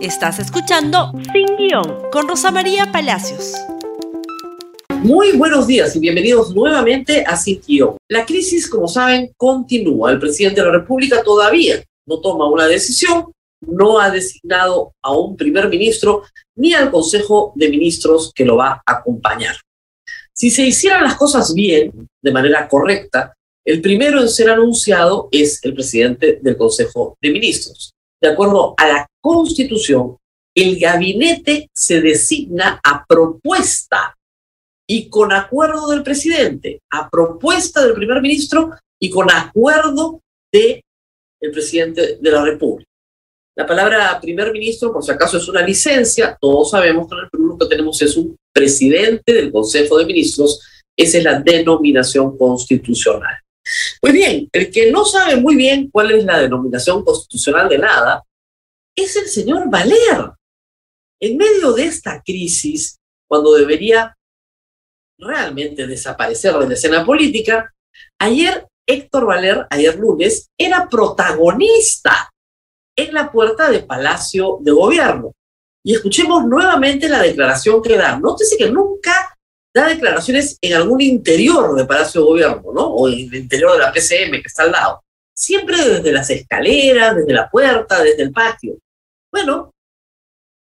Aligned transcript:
Estás 0.00 0.38
escuchando 0.38 1.10
Sin 1.32 1.56
Guión 1.56 2.08
con 2.12 2.28
Rosa 2.28 2.52
María 2.52 2.92
Palacios. 2.92 3.54
Muy 5.02 5.32
buenos 5.32 5.66
días 5.66 5.96
y 5.96 5.98
bienvenidos 5.98 6.54
nuevamente 6.54 7.24
a 7.26 7.36
Sin 7.36 7.60
Guión. 7.66 7.96
La 8.08 8.24
crisis, 8.24 8.70
como 8.70 8.86
saben, 8.86 9.32
continúa. 9.36 10.12
El 10.12 10.20
presidente 10.20 10.60
de 10.60 10.68
la 10.68 10.72
República 10.72 11.24
todavía 11.24 11.82
no 12.06 12.20
toma 12.20 12.48
una 12.48 12.68
decisión, 12.68 13.32
no 13.60 13.98
ha 13.98 14.08
designado 14.10 14.92
a 15.02 15.10
un 15.10 15.36
primer 15.36 15.68
ministro 15.68 16.22
ni 16.54 16.74
al 16.74 16.92
Consejo 16.92 17.52
de 17.56 17.68
Ministros 17.68 18.30
que 18.32 18.44
lo 18.44 18.56
va 18.56 18.80
a 18.86 18.98
acompañar. 18.98 19.56
Si 20.32 20.50
se 20.50 20.62
hicieran 20.62 21.02
las 21.02 21.16
cosas 21.16 21.52
bien, 21.52 22.08
de 22.22 22.32
manera 22.32 22.68
correcta, 22.68 23.34
el 23.64 23.80
primero 23.80 24.20
en 24.20 24.28
ser 24.28 24.48
anunciado 24.48 25.28
es 25.32 25.58
el 25.64 25.74
presidente 25.74 26.38
del 26.40 26.56
Consejo 26.56 27.18
de 27.20 27.30
Ministros. 27.30 27.92
De 28.20 28.28
acuerdo 28.28 28.74
a 28.76 28.86
la 28.86 29.06
Constitución, 29.20 30.16
el 30.54 30.78
gabinete 30.78 31.70
se 31.72 32.00
designa 32.00 32.80
a 32.82 33.04
propuesta 33.06 34.16
y 34.88 35.08
con 35.08 35.32
acuerdo 35.32 35.88
del 35.88 36.02
presidente, 36.02 36.80
a 36.90 37.08
propuesta 37.08 37.84
del 37.84 37.94
primer 37.94 38.20
ministro 38.20 38.70
y 39.00 39.10
con 39.10 39.30
acuerdo 39.30 40.20
del 40.52 40.82
presidente 41.52 42.16
de 42.16 42.30
la 42.30 42.42
República. 42.44 42.88
La 43.56 43.66
palabra 43.66 44.20
primer 44.20 44.52
ministro, 44.52 44.92
por 44.92 45.04
si 45.04 45.10
acaso, 45.10 45.36
es 45.36 45.48
una 45.48 45.62
licencia. 45.62 46.36
Todos 46.40 46.70
sabemos 46.70 47.08
que 47.08 47.14
en 47.16 47.24
el 47.24 47.30
Perú 47.30 47.46
lo 47.46 47.58
que 47.58 47.66
tenemos 47.66 48.00
es 48.00 48.16
un 48.16 48.36
presidente 48.52 49.32
del 49.32 49.52
Consejo 49.52 49.98
de 49.98 50.06
Ministros. 50.06 50.60
Esa 50.96 51.18
es 51.18 51.24
la 51.24 51.40
denominación 51.40 52.38
constitucional. 52.38 53.36
Pues 54.00 54.12
bien, 54.12 54.48
el 54.52 54.70
que 54.70 54.90
no 54.90 55.04
sabe 55.04 55.36
muy 55.36 55.56
bien 55.56 55.90
cuál 55.90 56.12
es 56.12 56.24
la 56.24 56.38
denominación 56.38 57.04
constitucional 57.04 57.68
de 57.68 57.78
nada 57.78 58.24
es 58.94 59.16
el 59.16 59.28
señor 59.28 59.68
Valer. 59.70 60.32
En 61.20 61.36
medio 61.36 61.72
de 61.72 61.84
esta 61.84 62.22
crisis, 62.22 62.98
cuando 63.28 63.54
debería 63.54 64.16
realmente 65.18 65.86
desaparecer 65.86 66.54
de 66.54 66.68
la 66.68 66.74
escena 66.74 67.04
política, 67.04 67.72
ayer 68.20 68.66
Héctor 68.86 69.26
Valer, 69.26 69.66
ayer 69.70 69.96
lunes, 69.96 70.48
era 70.56 70.88
protagonista 70.88 72.30
en 72.96 73.14
la 73.14 73.30
puerta 73.30 73.70
de 73.70 73.80
Palacio 73.80 74.58
de 74.60 74.72
Gobierno. 74.72 75.32
Y 75.84 75.94
escuchemos 75.94 76.44
nuevamente 76.44 77.08
la 77.08 77.22
declaración 77.22 77.82
que 77.82 77.96
da. 77.96 78.18
Nótese 78.18 78.56
que 78.56 78.70
nunca 78.70 79.37
da 79.78 79.88
declaraciones 79.88 80.58
en 80.60 80.74
algún 80.74 81.00
interior 81.00 81.74
de 81.74 81.84
Palacio 81.84 82.20
de 82.20 82.26
Gobierno, 82.26 82.72
¿no? 82.74 82.86
O 82.86 83.08
en 83.08 83.14
el 83.14 83.34
interior 83.34 83.72
de 83.72 83.78
la 83.78 83.92
PCM 83.92 84.40
que 84.40 84.46
está 84.46 84.64
al 84.64 84.72
lado. 84.72 85.04
Siempre 85.34 85.76
desde 85.76 86.12
las 86.12 86.28
escaleras, 86.30 87.16
desde 87.16 87.32
la 87.32 87.48
puerta, 87.48 88.02
desde 88.02 88.22
el 88.22 88.32
patio. 88.32 88.76
Bueno, 89.32 89.72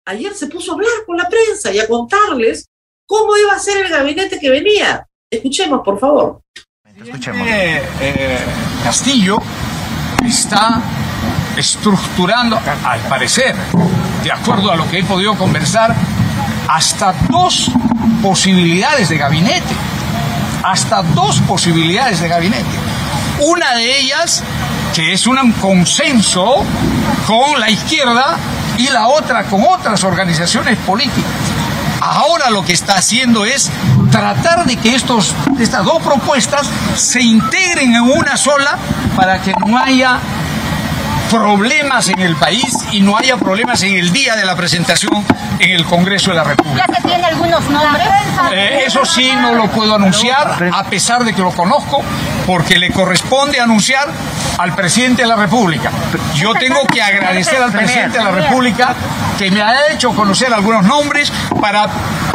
ayer 0.07 0.35
se 0.35 0.49
puso 0.49 0.73
a 0.73 0.75
hablar 0.75 0.91
con 1.07 1.17
la 1.17 1.29
prensa 1.29 1.73
y 1.73 1.79
a 1.79 1.89
contarles 1.89 2.67
cómo 3.07 3.37
iba 3.37 3.53
a 3.53 3.59
ser 3.59 3.85
el 3.85 3.91
gabinete 3.91 4.39
que 4.39 4.51
venía. 4.51 5.07
Escuchemos, 5.31 5.81
por 5.85 5.99
favor. 5.99 6.43
Escuchemos. 7.03 7.47
Eh, 7.47 7.83
eh, 8.01 8.39
Castillo 8.85 9.39
está 10.25 10.83
estructurando, 11.57 12.59
al 12.85 13.01
parecer, 13.09 13.55
de 14.23 14.33
acuerdo 14.33 14.71
a 14.71 14.77
lo 14.77 14.89
que 14.91 14.99
he 14.99 15.05
podido 15.05 15.37
conversar, 15.37 15.95
hasta 16.69 17.15
dos 17.29 17.71
posibilidades 18.23 19.09
de 19.09 19.19
gabinete. 19.19 19.75
Hasta 20.63 21.03
dos 21.03 21.41
posibilidades 21.41 22.21
de 22.21 22.29
gabinete. 22.29 22.79
Una 23.41 23.75
de 23.75 23.99
ellas, 23.99 24.43
que 24.95 25.13
es 25.13 25.27
un 25.27 25.53
consenso 25.53 26.65
con 27.27 27.59
la 27.59 27.71
izquierda, 27.71 28.37
y 28.81 28.89
la 28.89 29.09
otra 29.09 29.45
con 29.45 29.63
otras 29.63 30.03
organizaciones 30.05 30.79
políticas. 30.79 31.31
Ahora 32.01 32.49
lo 32.49 32.65
que 32.65 32.73
está 32.73 32.95
haciendo 32.95 33.45
es 33.45 33.71
tratar 34.11 34.65
de 34.65 34.77
que 34.77 34.95
estos, 34.95 35.35
estas 35.59 35.85
dos 35.85 36.03
propuestas 36.03 36.67
se 36.97 37.21
integren 37.21 37.95
en 37.95 38.03
una 38.03 38.39
sola 38.39 38.79
para 39.17 39.43
que 39.43 39.53
no 39.67 39.79
haya 39.79 40.19
problemas 41.31 42.09
en 42.09 42.21
el 42.21 42.35
país 42.37 42.77
y 42.91 43.01
no 43.01 43.17
haya 43.17 43.37
problemas 43.37 43.83
en 43.83 43.95
el 43.95 44.13
día 44.13 44.35
de 44.35 44.45
la 44.45 44.57
presentación 44.57 45.25
en 45.61 45.71
el 45.71 45.85
Congreso 45.85 46.31
de 46.31 46.37
la 46.37 46.45
República. 46.45 46.87
¿Ya 46.89 46.95
se 46.95 47.03
tiene 47.03 47.25
algunos 47.25 47.69
nombres? 47.71 48.09
Eh, 48.53 48.83
eso 48.87 49.05
sí 49.05 49.31
no 49.41 49.55
lo 49.55 49.69
puedo 49.71 49.95
anunciar, 49.95 50.71
a 50.73 50.85
pesar 50.85 51.25
de 51.25 51.33
que 51.33 51.41
lo 51.41 51.53
conozco, 51.53 52.03
porque 52.47 52.79
le 52.79 52.91
corresponde 52.91 53.61
anunciar 53.61 54.09
al 54.59 54.75
presidente 54.75 55.23
de 55.23 55.29
la 55.29 55.37
República. 55.37 55.91
Yo 56.35 56.53
tengo 56.55 56.85
que 56.87 57.01
agradecer 57.01 57.63
al 57.63 57.71
presidente 57.71 58.19
de 58.19 58.25
la 58.25 58.33
República 58.33 58.95
que 59.39 59.51
me 59.51 59.63
ha 59.63 59.93
hecho 59.93 60.11
conocer 60.11 60.53
algunos 60.53 60.85
nombres 60.85 61.33
para 61.61 61.87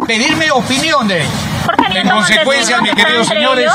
pedirme 0.07 0.49
opinión 0.51 1.07
de 1.07 1.21
ellos. 1.21 1.54
En 1.91 2.09
consecuencia, 2.09 2.81
mis 2.81 2.93
queridos 2.93 3.27
señores. 3.27 3.71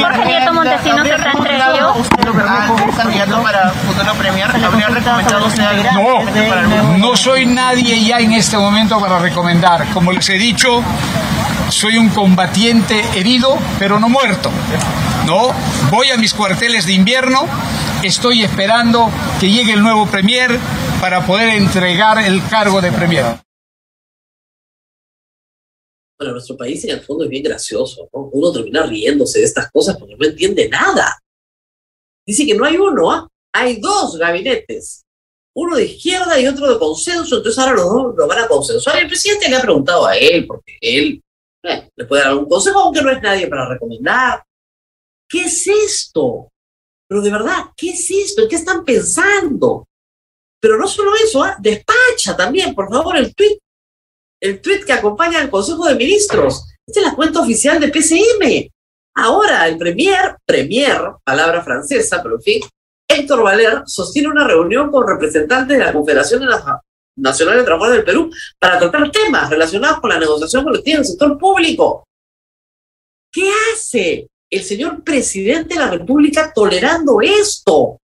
Jorge 0.00 0.24
Nieto 0.24 0.54
Montesinos 0.54 1.06
está 1.06 1.30
entre 1.32 1.56
ellos. 1.56 1.96
¿Usted 1.96 2.24
lo 2.24 2.32
como 2.32 2.96
candidato 2.96 3.42
para 3.42 3.70
futuro 3.70 4.14
premier? 4.14 4.50
¿Habría 4.64 4.88
recomendado 4.88 5.48
No, 5.94 6.98
no 6.98 7.16
soy 7.16 7.46
nadie 7.46 8.04
ya 8.04 8.18
en 8.18 8.32
este 8.32 8.56
momento 8.56 9.00
para 9.00 9.18
recomendar. 9.18 9.86
Como 9.92 10.12
les 10.12 10.28
he 10.28 10.38
dicho, 10.38 10.82
soy 11.68 11.96
un 11.98 12.08
combatiente 12.10 13.04
herido, 13.14 13.58
pero 13.78 14.00
no 14.00 14.08
muerto. 14.08 14.50
No, 15.26 15.50
voy 15.90 16.10
a 16.10 16.16
mis 16.16 16.32
cuarteles 16.32 16.86
de 16.86 16.94
invierno, 16.94 17.44
estoy 18.02 18.42
esperando 18.42 19.10
que 19.40 19.50
llegue 19.50 19.74
el 19.74 19.82
nuevo 19.82 20.06
premier 20.06 20.58
para 21.00 21.22
poder 21.22 21.50
entregar 21.50 22.18
el 22.18 22.42
cargo 22.48 22.80
de 22.80 22.90
premier. 22.92 23.47
Bueno, 26.18 26.32
nuestro 26.32 26.56
país 26.56 26.82
en 26.84 26.90
el 26.90 27.00
fondo 27.00 27.24
es 27.24 27.30
bien 27.30 27.44
gracioso, 27.44 28.08
¿no? 28.12 28.30
Uno 28.32 28.52
termina 28.52 28.84
riéndose 28.84 29.38
de 29.38 29.44
estas 29.44 29.70
cosas 29.70 29.96
porque 29.96 30.16
no 30.16 30.26
entiende 30.26 30.68
nada. 30.68 31.16
Dice 32.26 32.44
que 32.44 32.56
no 32.56 32.64
hay 32.64 32.76
uno, 32.76 33.12
¿ah? 33.12 33.28
Hay 33.52 33.80
dos 33.80 34.18
gabinetes. 34.18 35.04
Uno 35.54 35.76
de 35.76 35.84
izquierda 35.84 36.38
y 36.40 36.46
otro 36.46 36.72
de 36.72 36.78
consenso, 36.78 37.36
entonces 37.36 37.58
ahora 37.58 37.76
los 37.76 37.84
dos 37.84 38.14
lo 38.16 38.26
van 38.26 38.40
a 38.40 38.48
consensuar. 38.48 38.98
El 38.98 39.06
presidente 39.06 39.48
le 39.48 39.56
ha 39.56 39.62
preguntado 39.62 40.06
a 40.06 40.16
él, 40.16 40.46
porque 40.46 40.76
él 40.80 41.22
eh, 41.62 41.88
le 41.94 42.04
puede 42.04 42.22
dar 42.22 42.32
algún 42.32 42.48
consejo, 42.48 42.80
aunque 42.80 43.02
no 43.02 43.10
es 43.10 43.22
nadie 43.22 43.46
para 43.46 43.68
recomendar. 43.68 44.44
¿Qué 45.28 45.42
es 45.42 45.66
esto? 45.66 46.50
Pero 47.08 47.22
de 47.22 47.30
verdad, 47.30 47.66
¿qué 47.76 47.90
es 47.90 48.10
esto? 48.10 48.42
¿En 48.42 48.48
qué 48.48 48.56
están 48.56 48.84
pensando? 48.84 49.86
Pero 50.60 50.76
no 50.78 50.88
solo 50.88 51.14
eso, 51.14 51.42
¿ah? 51.42 51.56
despacha 51.60 52.36
también, 52.36 52.74
por 52.74 52.88
favor, 52.88 53.16
el 53.16 53.34
tweet 53.34 53.58
el 54.40 54.60
tweet 54.60 54.84
que 54.84 54.92
acompaña 54.92 55.40
al 55.40 55.50
Consejo 55.50 55.86
de 55.86 55.94
Ministros. 55.94 56.64
Esta 56.86 57.00
es 57.00 57.06
la 57.06 57.14
cuenta 57.14 57.40
oficial 57.40 57.80
de 57.80 57.88
PCM. 57.88 58.70
Ahora 59.14 59.66
el 59.66 59.76
Premier, 59.78 60.36
Premier, 60.46 61.00
palabra 61.24 61.62
francesa, 61.62 62.22
pero 62.22 62.36
en 62.36 62.42
fin, 62.42 62.62
Héctor 63.08 63.42
Valer 63.42 63.82
sostiene 63.86 64.28
una 64.28 64.46
reunión 64.46 64.90
con 64.90 65.06
representantes 65.06 65.76
de 65.76 65.84
la 65.84 65.92
Confederación 65.92 66.44
Nacional 67.16 67.56
de 67.56 67.64
Trabajadores 67.64 67.96
del 67.96 68.04
Perú 68.04 68.30
para 68.58 68.78
tratar 68.78 69.10
temas 69.10 69.50
relacionados 69.50 70.00
con 70.00 70.10
la 70.10 70.20
negociación 70.20 70.62
colectiva 70.62 70.96
en 70.96 71.00
el 71.00 71.06
sector 71.06 71.36
público. 71.38 72.04
¿Qué 73.32 73.50
hace 73.72 74.28
el 74.50 74.62
señor 74.62 75.02
presidente 75.02 75.74
de 75.74 75.80
la 75.80 75.90
República 75.90 76.52
tolerando 76.54 77.20
esto? 77.20 77.98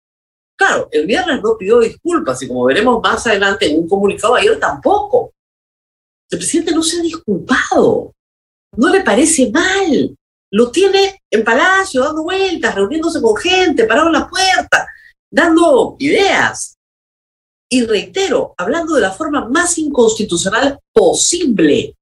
Claro, 0.56 0.88
el 0.90 1.06
viernes 1.06 1.42
no 1.42 1.56
pidió 1.56 1.80
disculpas 1.80 2.42
y 2.42 2.48
como 2.48 2.64
veremos 2.64 3.00
más 3.02 3.26
adelante 3.26 3.66
en 3.66 3.80
un 3.80 3.88
comunicado 3.88 4.34
ayer 4.34 4.58
tampoco. 4.58 5.32
El 6.30 6.38
presidente 6.38 6.72
no 6.72 6.82
se 6.82 6.98
ha 6.98 7.02
disculpado. 7.02 8.12
No 8.76 8.88
le 8.88 9.02
parece 9.02 9.50
mal. 9.50 10.16
Lo 10.50 10.70
tiene 10.70 11.22
en 11.30 11.44
palacio, 11.44 12.02
dando 12.02 12.22
vueltas, 12.22 12.74
reuniéndose 12.74 13.20
con 13.20 13.36
gente, 13.36 13.84
parado 13.84 14.06
en 14.06 14.12
la 14.14 14.28
puerta, 14.28 14.86
dando 15.30 15.96
ideas. 15.98 16.76
Y 17.68 17.84
reitero, 17.84 18.54
hablando 18.56 18.94
de 18.94 19.00
la 19.00 19.10
forma 19.10 19.48
más 19.48 19.78
inconstitucional 19.78 20.78
posible. 20.92 21.96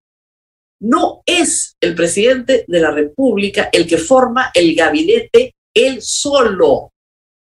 No 0.81 1.23
es 1.25 1.77
el 1.81 1.95
presidente 1.95 2.65
de 2.67 2.81
la 2.81 2.91
República 2.91 3.71
el 3.73 3.87
que 3.87 3.99
forma 3.99 4.51
el 4.53 4.75
gabinete 4.75 5.55
él 5.75 6.03
solo, 6.03 6.93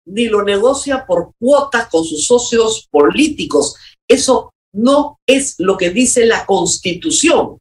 ni 0.05 0.27
lo 0.27 0.43
negocia 0.43 1.05
por 1.05 1.33
cuotas 1.39 1.87
con 1.89 2.03
sus 2.03 2.25
socios 2.25 2.87
políticos. 2.91 3.75
Eso 4.07 4.53
no 4.73 5.19
es 5.25 5.55
lo 5.59 5.77
que 5.77 5.89
dice 5.89 6.25
la 6.25 6.45
Constitución. 6.45 7.57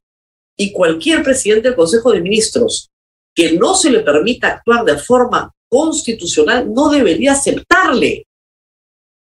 Y 0.57 0.73
cualquier 0.73 1.23
presidente 1.23 1.69
del 1.69 1.77
Consejo 1.77 2.13
de 2.13 2.21
Ministros 2.21 2.91
que 3.35 3.53
no 3.53 3.75
se 3.75 3.91
le 3.91 4.01
permita 4.01 4.49
actuar 4.49 4.85
de 4.85 4.99
forma 4.99 5.53
constitucional 5.71 6.73
no 6.73 6.89
debería 6.91 7.33
aceptarle. 7.33 8.27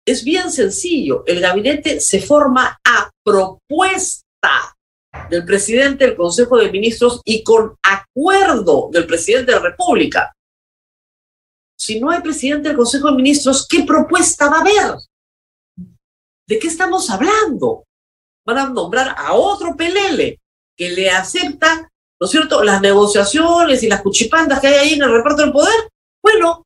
Es 0.06 0.23
bien 0.23 0.52
sencillo, 0.52 1.25
el 1.26 1.40
gabinete 1.40 2.00
se 2.00 2.20
forma 2.20 2.78
a 2.84 3.11
propuesta 3.25 4.76
del 5.28 5.44
presidente 5.44 6.06
del 6.06 6.17
Consejo 6.17 6.58
de 6.58 6.70
Ministros 6.70 7.20
y 7.25 7.43
con 7.43 7.75
acuerdo 7.82 8.90
del 8.93 9.06
presidente 9.06 9.50
de 9.50 9.58
la 9.58 9.70
República. 9.70 10.32
Si 11.76 11.99
no 11.99 12.11
hay 12.11 12.20
presidente 12.20 12.69
del 12.69 12.76
Consejo 12.76 13.11
de 13.11 13.17
Ministros, 13.17 13.67
¿qué 13.69 13.82
propuesta 13.82 14.49
va 14.49 14.58
a 14.58 14.61
haber? 14.61 14.99
¿De 16.46 16.58
qué 16.58 16.69
estamos 16.69 17.10
hablando? 17.10 17.84
Van 18.46 18.58
a 18.58 18.69
nombrar 18.69 19.14
a 19.19 19.32
otro 19.34 19.76
pelele 19.76 20.40
que 20.76 20.90
le 20.90 21.10
acepta, 21.10 21.90
¿no 22.20 22.25
es 22.25 22.31
cierto?, 22.31 22.62
las 22.62 22.81
negociaciones 22.81 23.82
y 23.82 23.88
las 23.88 24.02
cuchipandas 24.02 24.60
que 24.60 24.69
hay 24.69 24.75
ahí 24.75 24.93
en 24.94 25.02
el 25.02 25.12
reparto 25.12 25.43
del 25.43 25.52
poder. 25.52 25.88
Bueno, 26.22 26.64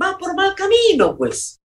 va 0.00 0.16
por 0.16 0.34
mal 0.34 0.54
camino, 0.54 1.16
pues. 1.16 1.58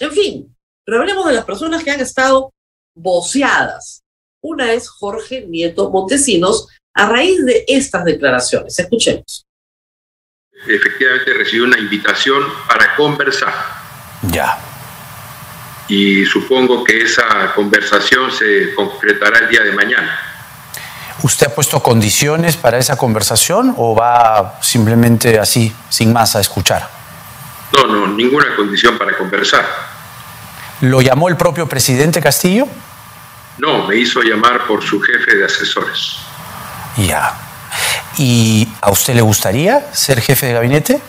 En 0.00 0.12
fin, 0.12 0.56
pero 0.84 1.00
hablemos 1.00 1.26
de 1.26 1.34
las 1.34 1.44
personas 1.44 1.84
que 1.84 1.90
han 1.90 2.00
estado 2.00 2.50
voceadas. 2.96 4.02
Una 4.42 4.72
es 4.72 4.88
Jorge 4.88 5.46
Nieto 5.46 5.90
Montesinos 5.90 6.68
a 6.94 7.08
raíz 7.08 7.44
de 7.44 7.64
estas 7.66 8.04
declaraciones. 8.04 8.78
Escuchemos. 8.78 9.44
Efectivamente 10.66 11.34
recibí 11.34 11.60
una 11.60 11.78
invitación 11.78 12.42
para 12.68 12.94
conversar. 12.96 13.52
Ya. 14.30 14.73
Y 15.88 16.24
supongo 16.24 16.82
que 16.82 17.02
esa 17.02 17.52
conversación 17.54 18.30
se 18.32 18.74
concretará 18.74 19.40
el 19.40 19.48
día 19.48 19.62
de 19.62 19.72
mañana. 19.72 20.18
¿Usted 21.22 21.46
ha 21.46 21.54
puesto 21.54 21.82
condiciones 21.82 22.56
para 22.56 22.78
esa 22.78 22.96
conversación 22.96 23.74
o 23.76 23.94
va 23.94 24.58
simplemente 24.62 25.38
así, 25.38 25.74
sin 25.88 26.12
más, 26.12 26.36
a 26.36 26.40
escuchar? 26.40 26.88
No, 27.72 27.86
no, 27.86 28.06
ninguna 28.08 28.54
condición 28.56 28.98
para 28.98 29.16
conversar. 29.16 29.64
¿Lo 30.80 31.00
llamó 31.00 31.28
el 31.28 31.36
propio 31.36 31.68
presidente 31.68 32.20
Castillo? 32.20 32.66
No, 33.58 33.86
me 33.86 33.96
hizo 33.96 34.22
llamar 34.22 34.66
por 34.66 34.82
su 34.82 35.00
jefe 35.00 35.36
de 35.36 35.44
asesores. 35.44 36.16
Ya. 36.96 37.34
¿Y 38.18 38.68
a 38.80 38.90
usted 38.90 39.14
le 39.14 39.22
gustaría 39.22 39.92
ser 39.92 40.20
jefe 40.20 40.46
de 40.46 40.52
gabinete? 40.52 41.00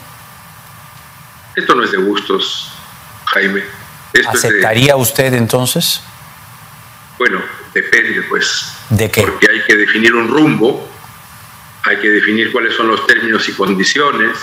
Esto 1.56 1.76
no 1.76 1.84
es 1.84 1.92
de 1.92 1.98
gustos, 1.98 2.72
Jaime. 3.26 3.64
Esto 4.16 4.32
¿Aceptaría 4.32 4.94
de... 4.96 5.02
usted 5.02 5.34
entonces? 5.34 6.02
Bueno, 7.18 7.42
depende, 7.74 8.22
pues. 8.24 8.74
¿De 8.90 9.12
qué? 9.12 9.22
Porque 9.22 9.48
hay 9.50 9.62
que 9.66 9.76
definir 9.76 10.16
un 10.16 10.28
rumbo, 10.30 10.90
hay 11.84 11.98
que 11.98 12.10
definir 12.10 12.52
cuáles 12.52 12.76
son 12.76 12.88
los 12.88 13.06
términos 13.08 13.48
y 13.50 13.54
condiciones, 13.54 14.38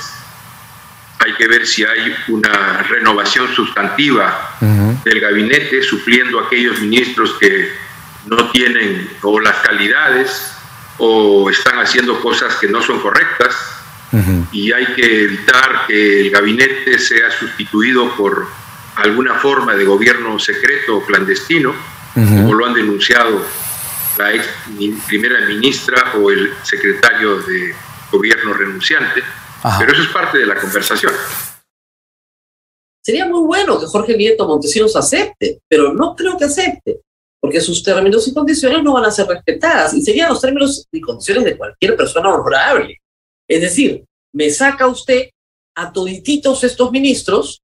hay 1.18 1.34
que 1.34 1.46
ver 1.46 1.66
si 1.66 1.84
hay 1.84 2.14
una 2.28 2.82
renovación 2.82 3.54
sustantiva 3.54 4.56
uh 4.60 4.64
-huh. 4.64 5.02
del 5.04 5.20
gabinete, 5.20 5.82
supliendo 5.82 6.40
a 6.40 6.46
aquellos 6.46 6.80
ministros 6.80 7.34
que 7.38 7.72
no 8.26 8.50
tienen 8.50 9.08
o 9.22 9.40
las 9.40 9.56
calidades 9.58 10.52
o 10.98 11.48
están 11.50 11.78
haciendo 11.78 12.20
cosas 12.20 12.56
que 12.56 12.68
no 12.68 12.82
son 12.82 13.00
correctas 13.00 13.54
uh 14.12 14.18
-huh. 14.18 14.46
y 14.52 14.72
hay 14.72 14.86
que 14.94 15.24
evitar 15.24 15.86
que 15.86 16.20
el 16.22 16.30
gabinete 16.30 16.98
sea 16.98 17.30
sustituido 17.30 18.14
por 18.16 18.48
alguna 18.96 19.38
forma 19.38 19.74
de 19.74 19.84
gobierno 19.84 20.38
secreto 20.38 20.96
o 20.96 21.04
clandestino, 21.04 21.70
uh 21.70 22.20
-huh. 22.20 22.42
como 22.42 22.54
lo 22.54 22.66
han 22.66 22.74
denunciado 22.74 23.44
la 24.18 24.34
ex 24.34 24.46
primera 25.06 25.46
ministra 25.46 26.12
o 26.18 26.30
el 26.30 26.52
secretario 26.62 27.40
de 27.42 27.74
gobierno 28.10 28.52
renunciante. 28.52 29.22
Ajá. 29.62 29.78
Pero 29.78 29.92
eso 29.92 30.02
es 30.02 30.08
parte 30.08 30.38
de 30.38 30.46
la 30.46 30.56
conversación. 30.60 31.12
Sería 33.04 33.26
muy 33.26 33.40
bueno 33.40 33.80
que 33.80 33.86
Jorge 33.86 34.16
Nieto 34.16 34.46
Montesinos 34.46 34.94
acepte, 34.94 35.60
pero 35.68 35.92
no 35.92 36.14
creo 36.14 36.36
que 36.36 36.44
acepte, 36.44 37.00
porque 37.40 37.60
sus 37.60 37.82
términos 37.82 38.28
y 38.28 38.34
condiciones 38.34 38.82
no 38.82 38.92
van 38.92 39.06
a 39.06 39.10
ser 39.10 39.26
respetadas 39.26 39.94
y 39.94 40.02
serían 40.02 40.28
los 40.28 40.40
términos 40.40 40.86
y 40.92 41.00
condiciones 41.00 41.44
de 41.44 41.56
cualquier 41.56 41.96
persona 41.96 42.28
honorable. 42.28 42.98
Es 43.48 43.60
decir, 43.60 44.04
me 44.32 44.50
saca 44.50 44.86
usted 44.86 45.30
a 45.74 45.92
todititos 45.92 46.62
estos 46.62 46.92
ministros 46.92 47.61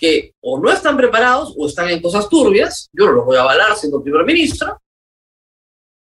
que 0.00 0.32
o 0.40 0.58
no 0.58 0.72
están 0.72 0.96
preparados 0.96 1.54
o 1.58 1.66
están 1.66 1.90
en 1.90 2.00
cosas 2.00 2.26
turbias, 2.26 2.88
yo 2.90 3.04
no 3.04 3.12
los 3.12 3.26
voy 3.26 3.36
a 3.36 3.42
avalar 3.42 3.76
siendo 3.76 4.02
primer 4.02 4.24
ministro, 4.24 4.80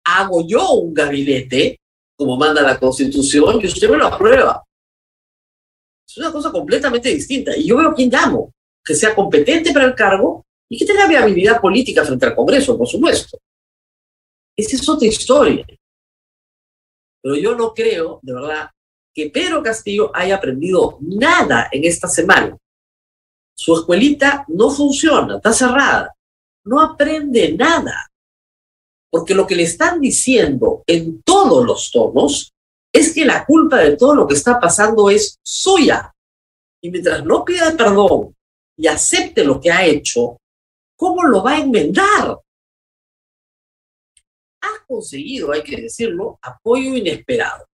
hago 0.05 0.47
yo 0.47 0.71
un 0.71 0.93
gabinete, 0.93 1.77
como 2.15 2.37
manda 2.37 2.61
la 2.61 2.79
Constitución, 2.79 3.59
y 3.61 3.67
usted 3.67 3.89
me 3.89 3.97
lo 3.97 4.07
aprueba. 4.07 4.63
Es 6.07 6.17
una 6.17 6.31
cosa 6.31 6.51
completamente 6.51 7.09
distinta. 7.09 7.55
Y 7.55 7.67
yo 7.67 7.77
veo 7.77 7.93
quién 7.93 8.09
llamo, 8.09 8.53
que 8.83 8.95
sea 8.95 9.13
competente 9.13 9.73
para 9.73 9.85
el 9.85 9.95
cargo 9.95 10.45
y 10.69 10.77
que 10.77 10.85
tenga 10.85 11.07
viabilidad 11.07 11.59
política 11.59 12.05
frente 12.05 12.25
al 12.25 12.35
Congreso, 12.35 12.77
por 12.77 12.87
supuesto. 12.87 13.37
Esa 14.55 14.75
es 14.77 14.87
otra 14.87 15.07
historia. 15.07 15.65
Pero 17.21 17.35
yo 17.35 17.55
no 17.55 17.73
creo, 17.73 18.19
de 18.21 18.33
verdad, 18.33 18.69
que 19.13 19.29
Pedro 19.29 19.61
Castillo 19.61 20.11
haya 20.13 20.35
aprendido 20.35 20.97
nada 21.01 21.67
en 21.71 21.83
esta 21.83 22.07
semana. 22.07 22.57
Su 23.61 23.75
escuelita 23.75 24.43
no 24.47 24.71
funciona, 24.71 25.35
está 25.35 25.53
cerrada. 25.53 26.15
No 26.65 26.81
aprende 26.81 27.53
nada. 27.53 28.09
Porque 29.07 29.35
lo 29.35 29.45
que 29.45 29.55
le 29.55 29.61
están 29.61 30.01
diciendo 30.01 30.83
en 30.87 31.21
todos 31.21 31.63
los 31.63 31.91
tonos 31.91 32.55
es 32.91 33.13
que 33.13 33.23
la 33.23 33.45
culpa 33.45 33.77
de 33.77 33.97
todo 33.97 34.15
lo 34.15 34.27
que 34.27 34.33
está 34.33 34.59
pasando 34.59 35.11
es 35.11 35.37
suya. 35.45 36.11
Y 36.81 36.89
mientras 36.89 37.23
no 37.23 37.45
pida 37.45 37.77
perdón 37.77 38.35
y 38.75 38.87
acepte 38.87 39.43
lo 39.43 39.61
que 39.61 39.71
ha 39.71 39.85
hecho, 39.85 40.37
¿cómo 40.97 41.21
lo 41.25 41.43
va 41.43 41.51
a 41.51 41.59
enmendar? 41.59 42.39
Ha 44.63 44.85
conseguido, 44.87 45.51
hay 45.51 45.61
que 45.61 45.83
decirlo, 45.83 46.39
apoyo 46.41 46.95
inesperado. 46.95 47.67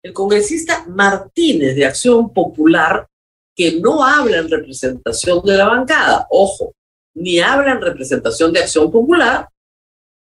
El 0.00 0.12
congresista 0.12 0.86
Martínez 0.86 1.74
de 1.74 1.86
Acción 1.86 2.32
Popular, 2.32 3.08
que 3.54 3.80
no 3.80 4.04
habla 4.04 4.38
en 4.38 4.50
representación 4.50 5.44
de 5.44 5.56
la 5.56 5.66
bancada, 5.66 6.26
ojo, 6.30 6.72
ni 7.14 7.38
habla 7.38 7.72
en 7.72 7.80
representación 7.80 8.52
de 8.52 8.60
Acción 8.60 8.90
Popular, 8.90 9.48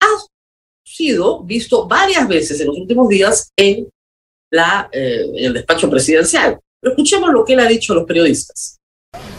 ha 0.00 0.06
sido 0.84 1.42
visto 1.42 1.88
varias 1.88 2.28
veces 2.28 2.60
en 2.60 2.68
los 2.68 2.78
últimos 2.78 3.08
días 3.08 3.50
en 3.56 3.88
la, 4.50 4.88
eh, 4.92 5.26
en 5.34 5.44
el 5.46 5.52
despacho 5.54 5.90
presidencial. 5.90 6.58
Pero 6.80 6.92
escuchemos 6.92 7.30
lo 7.32 7.44
que 7.44 7.54
él 7.54 7.60
ha 7.60 7.66
dicho 7.66 7.92
a 7.92 7.96
los 7.96 8.04
periodistas. 8.04 8.78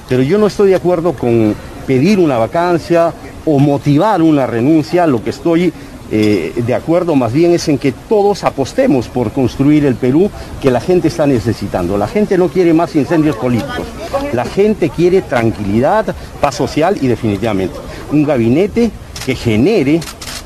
Pero 0.09 0.23
yo 0.23 0.37
no 0.37 0.47
estoy 0.47 0.69
de 0.69 0.75
acuerdo 0.75 1.13
con 1.13 1.55
pedir 1.85 2.19
una 2.19 2.37
vacancia 2.37 3.13
o 3.45 3.59
motivar 3.59 4.21
una 4.21 4.45
renuncia. 4.45 5.07
Lo 5.07 5.23
que 5.23 5.29
estoy 5.29 5.71
eh, 6.11 6.53
de 6.65 6.73
acuerdo 6.73 7.15
más 7.15 7.33
bien 7.33 7.51
es 7.53 7.67
en 7.67 7.77
que 7.77 7.91
todos 7.91 8.43
apostemos 8.43 9.07
por 9.07 9.31
construir 9.31 9.85
el 9.85 9.95
Perú 9.95 10.29
que 10.61 10.71
la 10.71 10.79
gente 10.79 11.09
está 11.09 11.27
necesitando. 11.27 11.97
La 11.97 12.07
gente 12.07 12.37
no 12.37 12.47
quiere 12.47 12.73
más 12.73 12.95
incendios 12.95 13.35
políticos. 13.35 13.85
La 14.33 14.45
gente 14.45 14.89
quiere 14.89 15.21
tranquilidad, 15.21 16.15
paz 16.39 16.55
social 16.55 16.97
y 17.01 17.07
definitivamente 17.07 17.75
un 18.11 18.23
gabinete 18.23 18.91
que 19.25 19.35
genere 19.35 19.99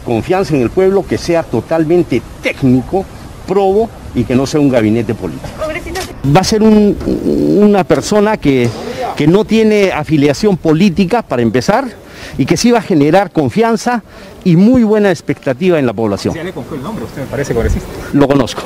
confianza 0.06 0.56
en 0.56 0.62
el 0.62 0.72
pueblo, 0.72 1.06
que 1.06 1.18
sea 1.18 1.44
totalmente 1.44 2.22
técnico, 2.42 3.06
probo 3.48 3.90
y 4.16 4.24
que 4.24 4.36
no 4.36 4.48
sea 4.48 4.60
un 4.60 4.70
gabinete 4.70 5.14
político. 5.14 5.48
Va 6.36 6.42
a 6.42 6.44
ser 6.44 6.64
un, 6.64 6.98
una 7.62 7.84
persona 7.84 8.38
que, 8.38 8.68
que 9.16 9.28
no 9.28 9.46
tiene 9.46 9.92
afiliación 9.92 10.58
política 10.58 11.22
para 11.22 11.42
empezar 11.42 12.01
y 12.38 12.46
que 12.46 12.58
sí 12.58 12.72
va 12.72 12.80
a 12.80 12.82
generar 12.82 13.32
confianza 13.32 14.04
y 14.44 14.56
muy 14.56 14.84
buena 14.84 15.10
expectativa 15.12 15.78
en 15.80 15.86
la 15.86 15.94
población. 15.94 16.34
Ya 16.34 16.44
le 16.44 16.52
confió 16.54 16.76
el 16.78 16.84
nombre, 16.84 17.06
usted 17.06 17.22
me 17.22 17.28
parece 17.28 17.54
congresista. 17.54 17.88
Lo 18.14 18.28
conozco, 18.28 18.62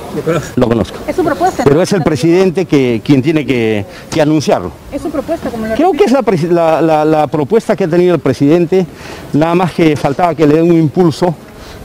¿Lo 0.56 0.68
conozco. 0.68 0.98
Es 1.08 1.16
su 1.16 1.24
propuesta. 1.24 1.64
Pero 1.64 1.82
es 1.82 1.92
el 1.94 2.04
presidente 2.04 2.66
que, 2.66 3.02
quien 3.04 3.22
tiene 3.22 3.46
que, 3.46 3.86
que 4.10 4.22
anunciarlo. 4.22 4.72
Es 4.92 5.02
su 5.02 5.10
propuesta, 5.10 5.50
como 5.50 5.66
Creo 5.76 5.92
que 5.92 6.06
es 6.06 6.12
la, 6.12 6.22
pres- 6.22 6.50
la- 6.50 6.82
la- 6.82 7.04
la 7.06 7.28
propuesta 7.28 7.76
que 7.76 7.84
ha 7.84 7.88
tenido 7.90 8.16
el 8.16 8.22
presidente, 8.22 8.86
nada 9.34 9.56
más 9.56 9.74
que 9.74 9.96
faltaba 9.96 10.34
que 10.36 10.48
le 10.48 10.56
den 10.56 10.72
un 10.72 10.78
impulso 10.78 11.36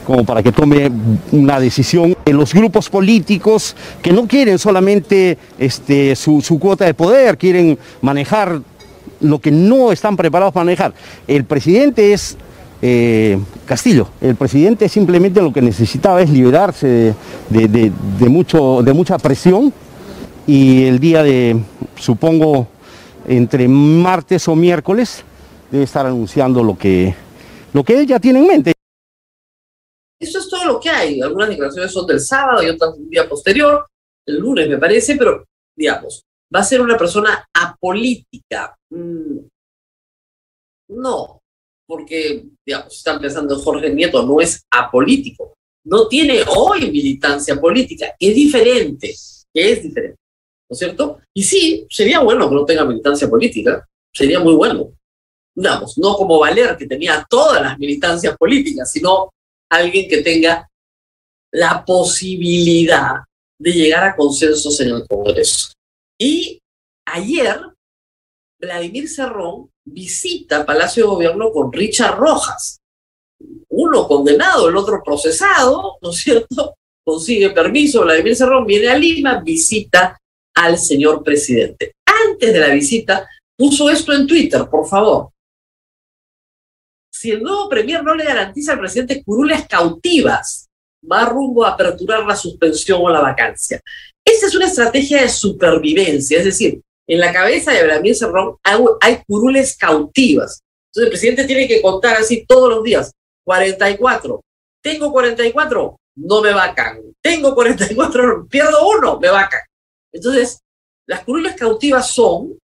como 0.05 0.25
para 0.25 0.41
que 0.41 0.51
tome 0.51 0.91
una 1.31 1.59
decisión. 1.59 2.15
En 2.25 2.35
los 2.37 2.53
grupos 2.53 2.89
políticos 2.89 3.75
que 4.01 4.11
no 4.11 4.25
quieren 4.27 4.57
solamente 4.57 5.37
este, 5.59 6.15
su, 6.15 6.41
su 6.41 6.57
cuota 6.57 6.85
de 6.85 6.93
poder, 6.95 7.37
quieren 7.37 7.77
manejar 8.01 8.61
lo 9.21 9.39
que 9.39 9.51
no 9.51 9.91
están 9.91 10.17
preparados 10.17 10.53
para 10.53 10.65
manejar. 10.65 10.93
El 11.27 11.45
presidente 11.45 12.13
es 12.13 12.37
eh, 12.81 13.39
Castillo. 13.65 14.09
El 14.19 14.35
presidente 14.35 14.89
simplemente 14.89 15.41
lo 15.41 15.53
que 15.53 15.61
necesitaba 15.61 16.21
es 16.21 16.29
liberarse 16.29 17.13
de, 17.49 17.91
mucho, 18.29 18.81
de 18.83 18.93
mucha 18.93 19.17
presión 19.17 19.71
y 20.47 20.85
el 20.85 20.99
día 20.99 21.23
de, 21.23 21.61
supongo, 21.95 22.67
entre 23.27 23.67
martes 23.67 24.47
o 24.47 24.55
miércoles, 24.55 25.23
debe 25.69 25.83
estar 25.83 26.05
anunciando 26.05 26.63
lo 26.63 26.77
que, 26.77 27.13
lo 27.73 27.83
que 27.83 27.99
él 27.99 28.07
ya 28.07 28.19
tiene 28.19 28.39
en 28.39 28.47
mente. 28.47 28.73
Eso 30.19 30.39
es 30.39 30.49
todo 30.49 30.65
lo 30.65 30.79
que 30.79 30.89
hay. 30.89 31.21
Algunas 31.21 31.49
declaraciones 31.49 31.91
son 31.91 32.05
del 32.07 32.19
sábado 32.19 32.63
y 32.63 32.69
otras 32.69 32.95
un 32.97 33.09
día 33.09 33.27
posterior, 33.29 33.87
el 34.25 34.39
lunes 34.39 34.67
me 34.67 34.77
parece, 34.77 35.15
pero 35.15 35.45
digamos, 35.75 36.23
va 36.53 36.59
a 36.59 36.63
ser 36.63 36.81
una 36.81 36.97
persona 36.97 37.47
apolítica. 37.53 38.75
Mm, 38.89 39.39
no, 40.89 41.41
porque, 41.87 42.45
digamos, 42.65 42.97
están 42.97 43.19
pensando 43.19 43.55
en 43.55 43.61
Jorge 43.61 43.93
Nieto, 43.93 44.23
no 44.23 44.41
es 44.41 44.65
apolítico. 44.71 45.53
No 45.83 46.07
tiene 46.07 46.43
hoy 46.47 46.91
militancia 46.91 47.59
política, 47.59 48.15
es 48.19 48.35
diferente, 48.35 49.15
que 49.53 49.71
es 49.71 49.83
diferente, 49.83 50.19
¿no 50.69 50.73
es 50.73 50.79
cierto? 50.79 51.19
Y 51.33 51.43
sí, 51.43 51.87
sería 51.89 52.19
bueno 52.19 52.47
que 52.47 52.55
no 52.55 52.65
tenga 52.65 52.85
militancia 52.85 53.27
política, 53.29 53.87
sería 54.13 54.39
muy 54.39 54.53
bueno. 54.53 54.93
digamos, 55.55 55.97
no 55.97 56.15
como 56.15 56.39
Valer, 56.39 56.77
que 56.77 56.87
tenía 56.87 57.25
todas 57.29 57.61
las 57.61 57.77
militancias 57.77 58.37
políticas, 58.37 58.91
sino 58.91 59.31
alguien 59.69 60.07
que 60.07 60.21
tenga 60.21 60.69
la 61.51 61.83
posibilidad 61.83 63.15
de 63.59 63.71
llegar 63.71 64.03
a 64.03 64.15
consensos 64.15 64.79
en 64.81 64.89
el 64.89 65.07
Congreso. 65.07 65.73
Y 66.21 66.61
ayer, 67.07 67.59
Vladimir 68.59 69.09
Cerrón 69.09 69.71
visita 69.83 70.67
Palacio 70.67 71.01
de 71.01 71.09
Gobierno 71.09 71.51
con 71.51 71.73
Richard 71.73 72.15
Rojas, 72.15 72.79
uno 73.69 74.07
condenado, 74.07 74.69
el 74.69 74.77
otro 74.77 75.01
procesado, 75.03 75.97
¿no 75.99 76.11
es 76.11 76.17
cierto? 76.17 76.75
Consigue 77.03 77.49
permiso, 77.49 78.03
Vladimir 78.03 78.35
Cerrón 78.35 78.67
viene 78.67 78.89
a 78.89 78.97
Lima, 78.99 79.41
visita 79.41 80.15
al 80.53 80.77
señor 80.77 81.23
presidente. 81.23 81.95
Antes 82.05 82.53
de 82.53 82.59
la 82.59 82.67
visita, 82.67 83.27
puso 83.57 83.89
esto 83.89 84.13
en 84.13 84.27
Twitter, 84.27 84.67
por 84.69 84.87
favor. 84.87 85.31
Si 87.11 87.31
el 87.31 87.41
nuevo 87.41 87.67
premier 87.67 88.03
no 88.03 88.13
le 88.13 88.25
garantiza 88.25 88.73
al 88.73 88.79
presidente 88.79 89.23
curules 89.23 89.67
cautivas, 89.67 90.69
va 91.11 91.25
rumbo 91.25 91.65
a 91.65 91.71
aperturar 91.71 92.23
la 92.27 92.35
suspensión 92.35 93.01
o 93.01 93.09
la 93.09 93.21
vacancia. 93.21 93.81
Esa 94.25 94.47
es 94.47 94.55
una 94.55 94.67
estrategia 94.67 95.21
de 95.21 95.29
supervivencia, 95.29 96.39
es 96.39 96.45
decir, 96.45 96.81
en 97.07 97.19
la 97.19 97.33
cabeza 97.33 97.71
de 97.71 97.83
Vladimir 97.83 98.15
Cerrón 98.15 98.55
hay, 98.63 99.21
curules 99.27 99.75
cautivas. 99.77 100.61
Entonces 100.87 101.03
el 101.03 101.09
presidente 101.09 101.45
tiene 101.45 101.67
que 101.67 101.81
contar 101.81 102.17
así 102.17 102.45
todos 102.45 102.69
los 102.69 102.83
días, 102.83 103.11
44. 103.43 104.41
Tengo 104.81 105.11
44, 105.11 105.97
no 106.15 106.41
me 106.41 106.53
vacan. 106.53 107.01
Tengo 107.21 107.53
44, 107.53 108.47
pierdo 108.49 108.87
uno, 108.97 109.19
me 109.19 109.29
vacan. 109.29 109.61
Entonces, 110.13 110.61
las 111.07 111.23
curules 111.23 111.55
cautivas 111.55 112.11
son 112.13 112.57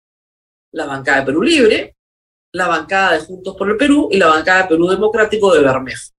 la 0.73 0.85
bancada 0.85 1.19
de 1.19 1.25
Perú 1.25 1.41
Libre, 1.41 1.95
la 2.53 2.67
bancada 2.67 3.13
de 3.13 3.19
Juntos 3.19 3.55
por 3.55 3.69
el 3.69 3.77
Perú 3.77 4.09
y 4.11 4.17
la 4.17 4.27
bancada 4.27 4.63
de 4.63 4.69
Perú 4.69 4.87
Democrático 4.87 5.53
de 5.53 5.61
Bermejo, 5.61 6.11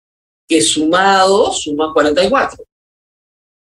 que 0.47 0.61
sumado 0.61 1.53
suman 1.53 1.93
44. 1.93 2.65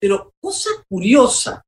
Pero 0.04 0.34
cosa 0.38 0.68
curiosa, 0.86 1.64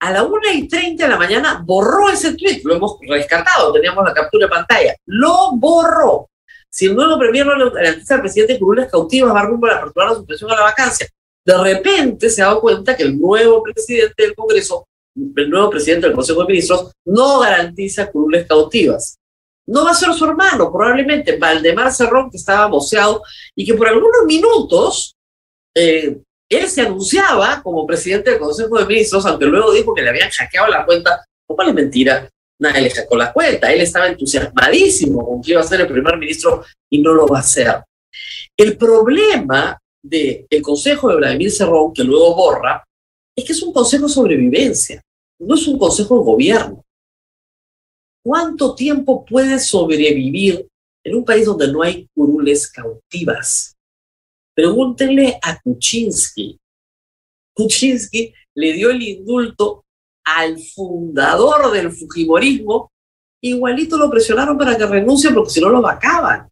a 0.00 0.10
la 0.10 0.22
1 0.22 0.40
y 0.54 0.68
30 0.68 1.04
de 1.04 1.10
la 1.10 1.18
mañana 1.18 1.62
borró 1.62 2.08
ese 2.08 2.34
tweet, 2.34 2.62
lo 2.64 2.76
hemos 2.76 2.96
rescatado, 3.06 3.74
teníamos 3.74 4.02
la 4.06 4.14
captura 4.14 4.46
de 4.46 4.50
pantalla, 4.50 4.96
lo 5.04 5.50
borró. 5.52 6.30
Si 6.70 6.86
el 6.86 6.96
nuevo 6.96 7.18
premier 7.18 7.44
no 7.44 7.70
garantiza 7.70 8.14
al 8.14 8.22
presidente 8.22 8.58
curules 8.58 8.90
cautivas, 8.90 9.34
va 9.34 9.42
rumbo 9.42 9.66
a 9.66 9.72
la 9.72 9.76
apertura 9.80 10.06
de 10.06 10.12
la 10.12 10.16
suspensión 10.16 10.50
a 10.50 10.54
la 10.54 10.62
vacancia. 10.62 11.08
De 11.44 11.58
repente 11.58 12.30
se 12.30 12.40
ha 12.40 12.46
dado 12.46 12.62
cuenta 12.62 12.96
que 12.96 13.02
el 13.02 13.20
nuevo 13.20 13.62
presidente 13.62 14.22
del 14.22 14.34
Congreso 14.34 14.88
el 15.14 15.50
nuevo 15.50 15.68
presidente 15.68 16.06
del 16.06 16.16
Consejo 16.16 16.40
de 16.40 16.46
Ministros 16.46 16.90
no 17.04 17.40
garantiza 17.40 18.10
curules 18.10 18.46
cautivas. 18.46 19.18
No 19.66 19.84
va 19.84 19.90
a 19.90 19.94
ser 19.94 20.14
su 20.14 20.24
hermano, 20.24 20.72
probablemente 20.72 21.36
Valdemar 21.36 21.92
Cerrón, 21.92 22.30
que 22.30 22.38
estaba 22.38 22.66
boceado 22.68 23.22
y 23.54 23.66
que 23.66 23.74
por 23.74 23.88
algunos 23.88 24.24
minutos 24.24 25.14
eh, 25.74 26.22
él 26.48 26.68
se 26.68 26.82
anunciaba 26.82 27.62
como 27.62 27.86
presidente 27.86 28.30
del 28.30 28.38
Consejo 28.38 28.78
de 28.78 28.86
Ministros, 28.86 29.26
aunque 29.26 29.46
luego 29.46 29.72
dijo 29.72 29.94
que 29.94 30.02
le 30.02 30.10
habían 30.10 30.30
hackeado 30.30 30.68
la 30.68 30.84
cuenta. 30.84 31.24
¿Cómo 31.46 31.62
es 31.62 31.74
mentira? 31.74 32.28
Nadie 32.60 32.82
le 32.82 32.90
hackeó 32.90 33.16
la 33.16 33.32
cuenta. 33.32 33.72
Él 33.72 33.80
estaba 33.80 34.08
entusiasmadísimo 34.08 35.26
con 35.26 35.42
que 35.42 35.52
iba 35.52 35.60
a 35.60 35.64
ser 35.64 35.82
el 35.82 35.88
primer 35.88 36.16
ministro 36.16 36.64
y 36.90 37.00
no 37.00 37.12
lo 37.12 37.26
va 37.26 37.40
a 37.40 37.42
ser. 37.42 37.82
El 38.56 38.76
problema 38.76 39.78
del 40.02 40.46
Consejo 40.62 41.08
de 41.10 41.16
Vladimir 41.16 41.50
Cerrón, 41.50 41.92
que 41.92 42.04
luego 42.04 42.34
borra, 42.34 42.82
es 43.36 43.44
que 43.44 43.52
es 43.52 43.62
un 43.62 43.72
consejo 43.72 44.06
de 44.06 44.12
sobrevivencia 44.12 45.02
no 45.38 45.54
es 45.54 45.66
un 45.68 45.78
consejo 45.78 46.18
de 46.18 46.24
gobierno. 46.24 46.84
¿Cuánto 48.24 48.74
tiempo 48.74 49.24
puede 49.24 49.58
sobrevivir 49.58 50.66
en 51.04 51.14
un 51.14 51.24
país 51.24 51.46
donde 51.46 51.70
no 51.70 51.82
hay 51.82 52.08
curules 52.14 52.70
cautivas? 52.70 53.74
Pregúntenle 54.58 55.38
a 55.40 55.56
Kuczynski. 55.60 56.58
Kuczynski 57.54 58.34
le 58.56 58.72
dio 58.72 58.90
el 58.90 59.00
indulto 59.00 59.84
al 60.24 60.58
fundador 60.58 61.70
del 61.70 61.92
Fujimorismo, 61.92 62.90
igualito 63.40 63.96
lo 63.96 64.10
presionaron 64.10 64.58
para 64.58 64.76
que 64.76 64.84
renuncie 64.84 65.30
porque 65.30 65.50
si 65.50 65.60
no 65.60 65.68
lo 65.68 65.80
vacaban. 65.80 66.48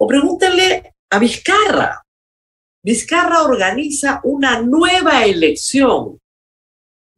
O 0.00 0.06
pregúntenle 0.08 0.94
a 1.08 1.18
Vizcarra. 1.20 2.02
Vizcarra 2.82 3.44
organiza 3.44 4.20
una 4.24 4.60
nueva 4.60 5.24
elección 5.24 6.18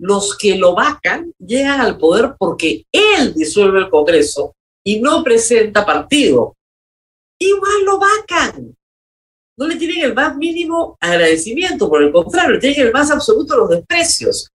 los 0.01 0.37
que 0.37 0.59
lo 0.59 0.75
vacan 0.75 1.33
llegan 1.39 1.81
al 1.81 1.97
poder 1.97 2.37
porque 2.39 2.85
él 2.93 3.33
disuelve 3.33 3.79
el 3.79 3.89
Congreso 3.89 4.55
y 4.85 5.01
no 5.01 5.25
presenta 5.25 5.87
partido. 5.87 6.57
Igual 7.41 7.85
lo 7.87 7.99
vacan. 7.99 8.78
No 9.59 9.67
le 9.67 9.75
tienen 9.75 10.05
el 10.05 10.15
más 10.15 10.37
mínimo 10.37 10.97
agradecimiento, 11.01 11.89
por 11.89 12.01
el 12.01 12.13
contrario, 12.13 12.61
tienen 12.61 12.87
el 12.87 12.93
más 12.93 13.11
absoluto 13.11 13.57
los 13.57 13.71
desprecios. 13.71 14.49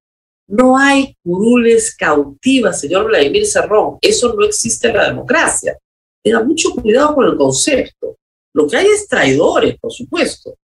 No 0.47 0.77
hay 0.77 1.17
curules 1.21 1.93
cautivas, 1.93 2.79
señor 2.79 3.07
Vladimir 3.07 3.45
Cerrón. 3.45 3.97
Eso 4.01 4.33
no 4.33 4.45
existe 4.45 4.87
en 4.87 4.95
la 4.95 5.09
democracia. 5.09 5.77
Tenga 6.23 6.41
mucho 6.41 6.71
cuidado 6.71 7.15
con 7.15 7.25
el 7.25 7.35
concepto. 7.35 8.15
Lo 8.53 8.65
que 8.65 8.77
hay 8.77 8.87
es 8.87 9.05
traidores, 9.05 9.77
por 9.77 9.91
supuesto. 9.91 10.55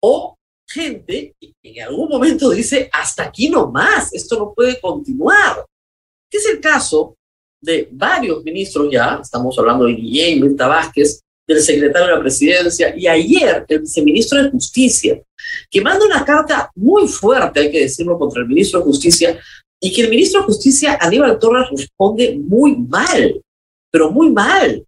O 0.00 0.36
gente 0.68 1.34
que 1.40 1.54
en 1.62 1.82
algún 1.82 2.08
momento 2.08 2.50
dice, 2.50 2.88
hasta 2.92 3.24
aquí 3.24 3.48
no 3.48 3.72
más, 3.72 4.14
esto 4.14 4.38
no 4.38 4.54
puede 4.54 4.80
continuar. 4.80 5.66
Que 6.30 6.38
es 6.38 6.46
el 6.46 6.60
caso 6.60 7.16
de 7.60 7.88
varios 7.90 8.44
ministros 8.44 8.88
ya, 8.92 9.18
estamos 9.20 9.58
hablando 9.58 9.86
de 9.86 9.94
Guillén, 9.94 10.40
Mirta 10.40 10.68
Vázquez, 10.68 11.20
del 11.46 11.60
secretario 11.60 12.08
de 12.08 12.14
la 12.14 12.20
presidencia, 12.20 12.94
y 12.96 13.06
ayer 13.06 13.64
el 13.68 13.80
viceministro 13.80 14.42
de 14.42 14.50
Justicia, 14.50 15.22
que 15.70 15.80
manda 15.80 16.04
una 16.04 16.24
carta 16.24 16.70
muy 16.74 17.06
fuerte, 17.06 17.60
hay 17.60 17.70
que 17.70 17.80
decirlo, 17.82 18.18
contra 18.18 18.42
el 18.42 18.48
ministro 18.48 18.80
de 18.80 18.86
Justicia, 18.86 19.40
y 19.80 19.92
que 19.92 20.02
el 20.02 20.10
ministro 20.10 20.40
de 20.40 20.46
Justicia, 20.46 20.98
Aníbal 21.00 21.38
Torres, 21.38 21.68
responde 21.70 22.36
muy 22.36 22.76
mal, 22.76 23.40
pero 23.90 24.10
muy 24.10 24.30
mal. 24.30 24.84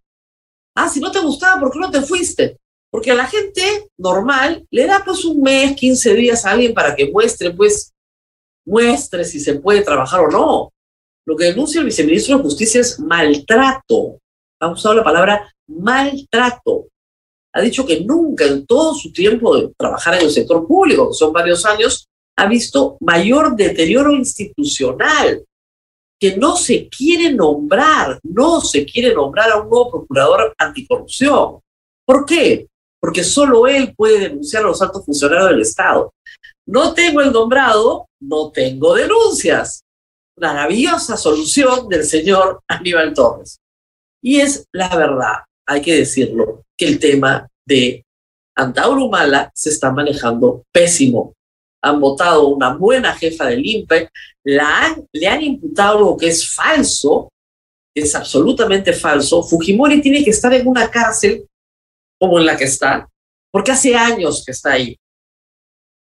Ah, 0.75 0.89
si 0.89 0.99
no 0.99 1.11
te 1.11 1.19
gustaba, 1.19 1.59
¿por 1.59 1.71
qué 1.71 1.79
no 1.79 1.91
te 1.91 2.01
fuiste? 2.01 2.57
Porque 2.91 3.11
a 3.11 3.15
la 3.15 3.27
gente 3.27 3.89
normal 3.97 4.65
le 4.71 4.85
da 4.85 5.03
pues 5.05 5.23
un 5.25 5.41
mes, 5.41 5.75
15 5.75 6.15
días 6.15 6.45
a 6.45 6.51
alguien 6.51 6.73
para 6.73 6.95
que 6.95 7.11
muestre, 7.11 7.51
pues, 7.51 7.93
muestre 8.65 9.23
si 9.23 9.39
se 9.39 9.55
puede 9.55 9.81
trabajar 9.81 10.21
o 10.21 10.29
no. 10.29 10.73
Lo 11.25 11.35
que 11.35 11.45
denuncia 11.45 11.79
el 11.79 11.85
viceministro 11.85 12.37
de 12.37 12.43
Justicia 12.43 12.81
es 12.81 12.99
maltrato. 12.99 14.19
Ha 14.59 14.67
usado 14.67 14.95
la 14.95 15.03
palabra 15.03 15.51
maltrato. 15.67 16.87
Ha 17.53 17.61
dicho 17.61 17.85
que 17.85 18.01
nunca 18.01 18.45
en 18.45 18.65
todo 18.65 18.93
su 18.93 19.11
tiempo 19.11 19.55
de 19.55 19.73
trabajar 19.77 20.15
en 20.15 20.21
el 20.21 20.31
sector 20.31 20.67
público, 20.67 21.09
que 21.09 21.15
son 21.15 21.33
varios 21.33 21.65
años, 21.65 22.07
ha 22.37 22.45
visto 22.47 22.97
mayor 23.01 23.55
deterioro 23.55 24.13
institucional, 24.13 25.43
que 26.19 26.37
no 26.37 26.55
se 26.55 26.87
quiere 26.89 27.33
nombrar, 27.33 28.19
no 28.23 28.61
se 28.61 28.85
quiere 28.85 29.13
nombrar 29.13 29.51
a 29.51 29.61
un 29.61 29.69
nuevo 29.69 29.91
procurador 29.91 30.53
anticorrupción. 30.57 31.59
¿Por 32.05 32.25
qué? 32.25 32.67
porque 32.99 33.23
solo 33.23 33.67
él 33.67 33.93
puede 33.95 34.19
denunciar 34.19 34.63
a 34.63 34.67
los 34.67 34.81
altos 34.81 35.05
funcionarios 35.05 35.49
del 35.49 35.61
Estado. 35.61 36.13
No 36.65 36.93
tengo 36.93 37.21
el 37.21 37.31
nombrado, 37.31 38.07
no 38.19 38.51
tengo 38.51 38.93
denuncias. 38.93 39.83
Maravillosa 40.37 41.17
solución 41.17 41.87
del 41.87 42.03
señor 42.03 42.61
Aníbal 42.67 43.13
Torres. 43.13 43.59
Y 44.21 44.39
es 44.39 44.65
la 44.71 44.95
verdad, 44.95 45.43
hay 45.65 45.81
que 45.81 45.95
decirlo, 45.95 46.65
que 46.77 46.87
el 46.87 46.99
tema 46.99 47.47
de 47.65 48.05
Antauro 48.55 49.05
Humala 49.05 49.51
se 49.53 49.69
está 49.69 49.91
manejando 49.91 50.63
pésimo. 50.71 51.33
Han 51.81 52.01
votado 52.01 52.47
una 52.47 52.75
buena 52.75 53.15
jefa 53.15 53.45
del 53.45 53.65
INPE, 53.65 54.09
la 54.43 54.97
le 55.13 55.27
han 55.27 55.41
imputado 55.41 55.97
algo 55.97 56.17
que 56.17 56.27
es 56.27 56.53
falso, 56.53 57.29
es 57.95 58.13
absolutamente 58.15 58.93
falso. 58.93 59.43
Fujimori 59.43 60.01
tiene 60.01 60.23
que 60.23 60.31
estar 60.31 60.53
en 60.53 60.67
una 60.67 60.89
cárcel 60.89 61.47
como 62.19 62.39
en 62.39 62.45
la 62.45 62.57
que 62.57 62.65
está, 62.65 63.07
porque 63.51 63.71
hace 63.71 63.95
años 63.95 64.43
que 64.45 64.51
está 64.51 64.73
ahí. 64.73 64.97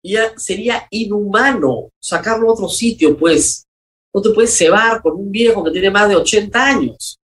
Y 0.03 0.13
ya 0.13 0.33
sería 0.37 0.85
inhumano 0.91 1.89
sacarlo 1.99 2.49
a 2.49 2.53
otro 2.53 2.69
sitio, 2.69 3.17
pues. 3.17 3.65
No 4.13 4.21
te 4.21 4.29
puedes 4.29 4.55
cebar 4.55 5.01
con 5.01 5.13
un 5.13 5.31
viejo 5.31 5.63
que 5.63 5.71
tiene 5.71 5.89
más 5.89 6.07
de 6.07 6.15
80 6.15 6.65
años. 6.65 7.19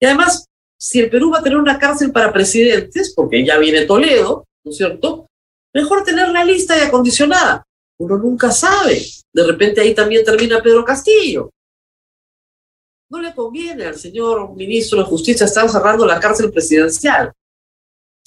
Y 0.00 0.06
además, 0.06 0.46
si 0.78 1.00
el 1.00 1.10
Perú 1.10 1.30
va 1.30 1.38
a 1.38 1.42
tener 1.42 1.58
una 1.58 1.78
cárcel 1.78 2.12
para 2.12 2.32
presidentes, 2.32 3.12
porque 3.14 3.44
ya 3.44 3.58
viene 3.58 3.86
Toledo, 3.86 4.44
¿no 4.64 4.70
es 4.70 4.76
cierto? 4.76 5.26
Mejor 5.72 6.04
tener 6.04 6.28
la 6.28 6.44
lista 6.44 6.76
ya 6.76 6.86
acondicionada. 6.86 7.64
Uno 7.98 8.18
nunca 8.18 8.50
sabe. 8.50 9.02
De 9.32 9.46
repente 9.46 9.80
ahí 9.80 9.94
también 9.94 10.24
termina 10.24 10.62
Pedro 10.62 10.84
Castillo. 10.84 11.50
No 13.10 13.20
le 13.20 13.34
conviene 13.34 13.84
al 13.84 13.96
señor 13.96 14.54
ministro 14.54 14.98
de 14.98 15.04
Justicia 15.04 15.46
estar 15.46 15.68
cerrando 15.68 16.06
la 16.06 16.18
cárcel 16.18 16.50
presidencial 16.50 17.32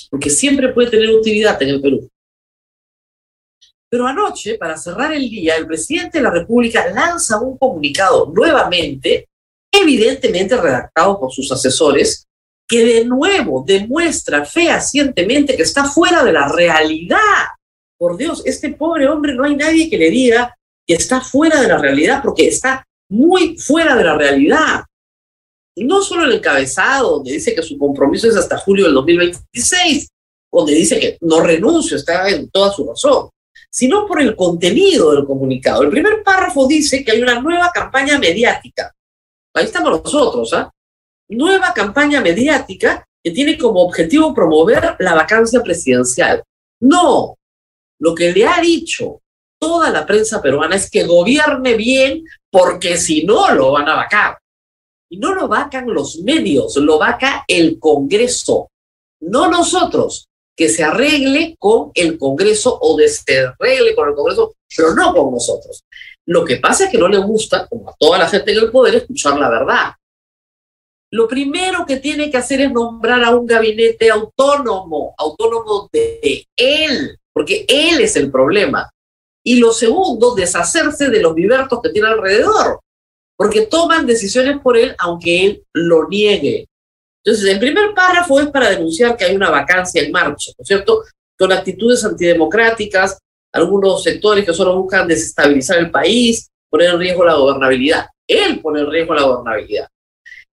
porque 0.10 0.30
siempre 0.30 0.70
puede 0.74 0.92
tener 0.92 1.10
utilidad 1.10 1.62
en 1.62 1.70
el 1.70 1.82
Perú. 1.82 2.10
Pero 3.90 4.06
anoche, 4.06 4.58
para 4.58 4.78
cerrar 4.78 5.14
el 5.14 5.30
día, 5.30 5.56
el 5.56 5.66
presidente 5.66 6.18
de 6.18 6.24
la 6.24 6.32
República 6.32 6.92
lanza 6.92 7.40
un 7.40 7.58
comunicado 7.58 8.32
nuevamente, 8.34 9.30
evidentemente 9.72 10.58
redactado 10.58 11.20
por 11.20 11.32
sus 11.32 11.52
asesores, 11.52 12.28
que 12.68 12.84
de 12.84 13.06
nuevo 13.06 13.64
demuestra 13.66 14.46
fehacientemente 14.46 15.56
que 15.56 15.64
está 15.64 15.86
fuera 15.86 16.24
de 16.24 16.34
la 16.34 16.50
realidad. 16.50 17.46
Por 17.98 18.18
Dios, 18.18 18.44
este 18.46 18.74
pobre 18.74 19.08
hombre 19.08 19.34
no 19.34 19.46
hay 19.46 19.56
nadie 19.56 19.90
que 19.90 19.98
le 19.98 20.10
diga 20.10 20.56
que 20.86 20.96
está 20.96 21.22
fuera 21.22 21.62
de 21.62 21.68
la 21.68 21.78
realidad, 21.78 22.22
porque 22.24 22.48
está 22.48 22.86
muy 23.10 23.58
fuera 23.58 23.96
de 23.96 24.04
la 24.04 24.18
realidad. 24.18 24.84
No 25.78 26.02
solo 26.02 26.26
el 26.26 26.34
encabezado, 26.34 27.18
donde 27.18 27.34
dice 27.34 27.54
que 27.54 27.62
su 27.62 27.78
compromiso 27.78 28.28
es 28.28 28.36
hasta 28.36 28.58
julio 28.58 28.86
del 28.86 28.96
2026, 28.96 30.08
donde 30.52 30.74
dice 30.74 31.00
que 31.00 31.18
no 31.22 31.42
renuncio, 31.42 31.98
está 31.98 32.30
en 32.30 32.50
toda 32.50 32.72
su 32.72 32.88
razón, 32.88 33.30
sino 33.70 34.08
por 34.08 34.22
el 34.22 34.36
contenido 34.36 35.14
del 35.14 35.26
comunicado. 35.26 35.84
El 35.84 35.90
primer 35.90 36.24
párrafo 36.24 36.68
dice 36.68 37.04
que 37.04 37.12
hay 37.12 37.22
una 37.22 37.40
nueva 37.40 37.72
campaña 37.74 38.18
mediática. 38.18 38.94
Ahí 39.58 39.66
estamos 39.66 40.04
nosotros, 40.04 40.54
¿ah? 40.54 40.72
nueva 41.30 41.74
campaña 41.74 42.22
mediática 42.22 43.04
que 43.24 43.32
tiene 43.32 43.58
como 43.58 43.82
objetivo 43.82 44.34
promover 44.34 44.96
la 45.00 45.16
vacancia 45.16 45.64
presidencial. 45.64 46.44
No, 46.80 47.36
lo 48.00 48.14
que 48.14 48.32
le 48.32 48.46
ha 48.46 48.62
dicho 48.62 49.20
toda 49.60 49.90
la 49.90 50.06
prensa 50.06 50.42
peruana 50.44 50.76
es 50.76 50.92
que 50.92 51.06
gobierne 51.06 51.74
bien 51.74 52.24
porque 52.52 52.98
si 52.98 53.24
no 53.24 53.52
lo 53.52 53.72
van 53.72 53.90
a 53.90 53.96
vacar. 53.96 54.38
Y 55.10 55.18
no 55.18 55.34
lo 55.34 55.48
vacan 55.48 55.88
los 55.88 56.20
medios, 56.20 56.76
lo 56.76 57.00
vaca 57.00 57.44
el 57.48 57.80
Congreso, 57.80 58.70
no 59.22 59.50
nosotros, 59.50 60.28
que 60.56 60.70
se 60.70 60.84
arregle 60.84 61.56
con 61.58 61.92
el 61.96 62.18
Congreso 62.20 62.78
o 62.80 62.96
de 62.96 63.08
se 63.08 63.40
arregle 63.40 63.96
con 63.96 64.10
el 64.10 64.16
Congreso, 64.16 64.54
pero 64.76 64.94
no 64.94 65.14
con 65.16 65.32
nosotros. 65.32 65.84
Lo 66.28 66.44
que 66.44 66.58
pasa 66.58 66.86
es 66.86 66.92
que 66.92 66.98
no 66.98 67.08
le 67.08 67.18
gusta, 67.18 67.68
como 67.68 67.90
a 67.90 67.96
toda 67.98 68.18
la 68.18 68.28
gente 68.28 68.52
en 68.52 68.60
el 68.60 68.72
poder, 68.72 68.96
escuchar 68.96 69.40
la 69.40 69.50
verdad 69.50 69.94
lo 71.12 71.28
primero 71.28 71.86
que 71.86 71.98
tiene 71.98 72.30
que 72.30 72.38
hacer 72.38 72.62
es 72.62 72.72
nombrar 72.72 73.24
a 73.24 73.36
un 73.36 73.46
gabinete 73.46 74.10
autónomo, 74.10 75.16
autónomo 75.18 75.90
de 75.92 76.46
él, 76.56 77.18
porque 77.32 77.66
él 77.68 78.02
es 78.02 78.16
el 78.16 78.30
problema. 78.30 78.90
Y 79.44 79.60
lo 79.60 79.72
segundo, 79.72 80.36
deshacerse 80.36 81.10
de 81.10 81.22
los 81.22 81.34
libertos 81.34 81.80
que 81.82 81.92
tiene 81.92 82.10
alrededor, 82.10 82.82
porque 83.38 83.68
toman 83.68 84.06
decisiones 84.06 84.60
por 84.62 84.78
él 84.78 84.96
aunque 85.00 85.46
él 85.46 85.64
lo 85.74 86.08
niegue. 86.10 86.68
Entonces, 87.24 87.50
el 87.54 87.60
primer 87.60 87.94
párrafo 87.94 88.40
es 88.40 88.48
para 88.48 88.70
denunciar 88.70 89.16
que 89.16 89.26
hay 89.26 89.36
una 89.36 89.50
vacancia 89.50 90.02
en 90.02 90.12
marcha, 90.12 90.52
¿no 90.58 90.62
es 90.62 90.68
cierto? 90.68 91.04
Con 91.38 91.52
actitudes 91.52 92.04
antidemocráticas, 92.04 93.18
algunos 93.54 94.04
sectores 94.04 94.46
que 94.46 94.54
solo 94.54 94.82
buscan 94.82 95.08
desestabilizar 95.08 95.78
el 95.80 95.92
país, 95.92 96.50
poner 96.70 96.92
en 96.92 97.00
riesgo 97.00 97.26
la 97.26 97.36
gobernabilidad. 97.36 98.08
Él 98.28 98.60
pone 98.62 98.82
en 98.82 98.92
riesgo 98.92 99.14
la 99.14 99.24
gobernabilidad. 99.24 99.88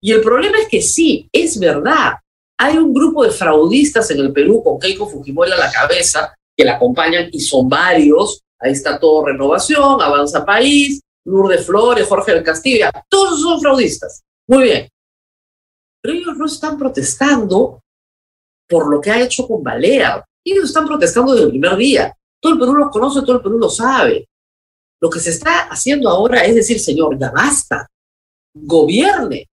Y 0.01 0.11
el 0.11 0.21
problema 0.21 0.59
es 0.59 0.67
que 0.67 0.81
sí, 0.81 1.29
es 1.31 1.59
verdad. 1.59 2.13
Hay 2.57 2.77
un 2.77 2.93
grupo 2.93 3.23
de 3.23 3.31
fraudistas 3.31 4.09
en 4.11 4.19
el 4.19 4.31
Perú 4.31 4.63
con 4.63 4.79
Keiko 4.79 5.07
Fujimori 5.07 5.51
a 5.51 5.57
la 5.57 5.71
cabeza 5.71 6.33
que 6.55 6.63
la 6.63 6.75
acompañan 6.75 7.29
y 7.31 7.39
son 7.39 7.67
varios. 7.67 8.41
Ahí 8.59 8.71
está 8.71 8.97
todo 8.97 9.25
Renovación, 9.25 10.01
Avanza 10.01 10.45
País, 10.45 11.01
Lourdes 11.25 11.65
Flores, 11.65 12.07
Jorge 12.07 12.33
del 12.33 12.43
Castillo. 12.43 12.87
Todos 13.09 13.41
son 13.41 13.59
fraudistas. 13.59 14.23
Muy 14.47 14.63
bien. 14.63 14.89
Pero 16.01 16.15
ellos 16.15 16.37
no 16.37 16.45
están 16.45 16.77
protestando 16.77 17.81
por 18.67 18.89
lo 18.89 19.01
que 19.01 19.11
ha 19.11 19.21
hecho 19.21 19.47
con 19.47 19.63
Balea. 19.63 20.23
Ellos 20.45 20.65
están 20.65 20.85
protestando 20.85 21.33
desde 21.33 21.45
el 21.45 21.51
primer 21.51 21.75
día. 21.75 22.15
Todo 22.45 22.53
el 22.53 22.59
Perú 22.59 22.75
los 22.75 22.91
conoce, 22.91 23.21
todo 23.21 23.37
el 23.37 23.41
Perú 23.41 23.57
lo 23.57 23.71
sabe. 23.71 24.29
Lo 25.01 25.09
que 25.09 25.19
se 25.19 25.31
está 25.31 25.61
haciendo 25.61 26.07
ahora 26.07 26.45
es 26.45 26.53
decir, 26.53 26.79
señor, 26.79 27.17
ya 27.17 27.31
basta. 27.31 27.89
Gobierne 28.53 29.49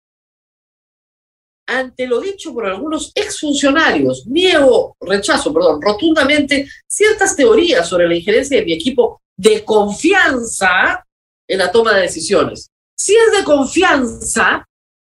ante 1.68 2.06
lo 2.06 2.20
dicho 2.20 2.54
por 2.54 2.66
algunos 2.66 3.14
exfuncionarios, 3.16 4.28
niego, 4.28 4.98
rechazo, 5.00 5.54
perdón, 5.54 5.82
rotundamente 5.82 6.68
ciertas 6.86 7.34
teorías 7.34 7.88
sobre 7.88 8.10
la 8.10 8.16
injerencia 8.18 8.58
de 8.58 8.66
mi 8.66 8.74
equipo 8.74 9.22
de 9.38 9.64
confianza 9.64 11.02
en 11.48 11.60
la 11.60 11.72
toma 11.72 11.94
de 11.94 12.02
decisiones. 12.02 12.70
Si 12.94 13.16
es 13.16 13.38
de 13.38 13.46
confianza, 13.46 14.68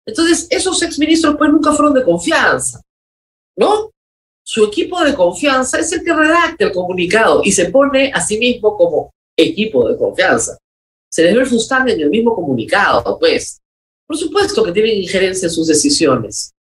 entonces 0.04 0.47
esos 0.49 0.82
exministros 0.82 1.36
pues 1.38 1.52
nunca 1.52 1.73
fueron 1.73 1.93
de 1.93 2.04
confianza, 2.04 2.82
¿no? 3.56 3.91
Su 4.49 4.63
equipo 4.63 5.03
de 5.03 5.13
confianza 5.13 5.77
es 5.77 5.91
el 5.91 6.05
que 6.05 6.13
redacta 6.13 6.63
el 6.63 6.71
comunicado 6.71 7.41
y 7.43 7.51
se 7.51 7.65
pone 7.65 8.13
a 8.13 8.21
sí 8.21 8.39
mismo 8.39 8.77
como 8.77 9.13
equipo 9.38 9.89
de 9.89 9.97
confianza. 9.97 10.57
Se 11.12 11.23
les 11.23 11.36
ve 11.36 11.91
en 11.91 11.99
el 11.99 12.10
mismo 12.10 12.33
comunicado, 12.33 13.19
pues. 13.19 13.60
Por 14.07 14.15
supuesto 14.15 14.63
que 14.63 14.71
tienen 14.71 15.01
injerencia 15.01 15.47
en 15.47 15.51
sus 15.51 15.67
decisiones. 15.67 16.53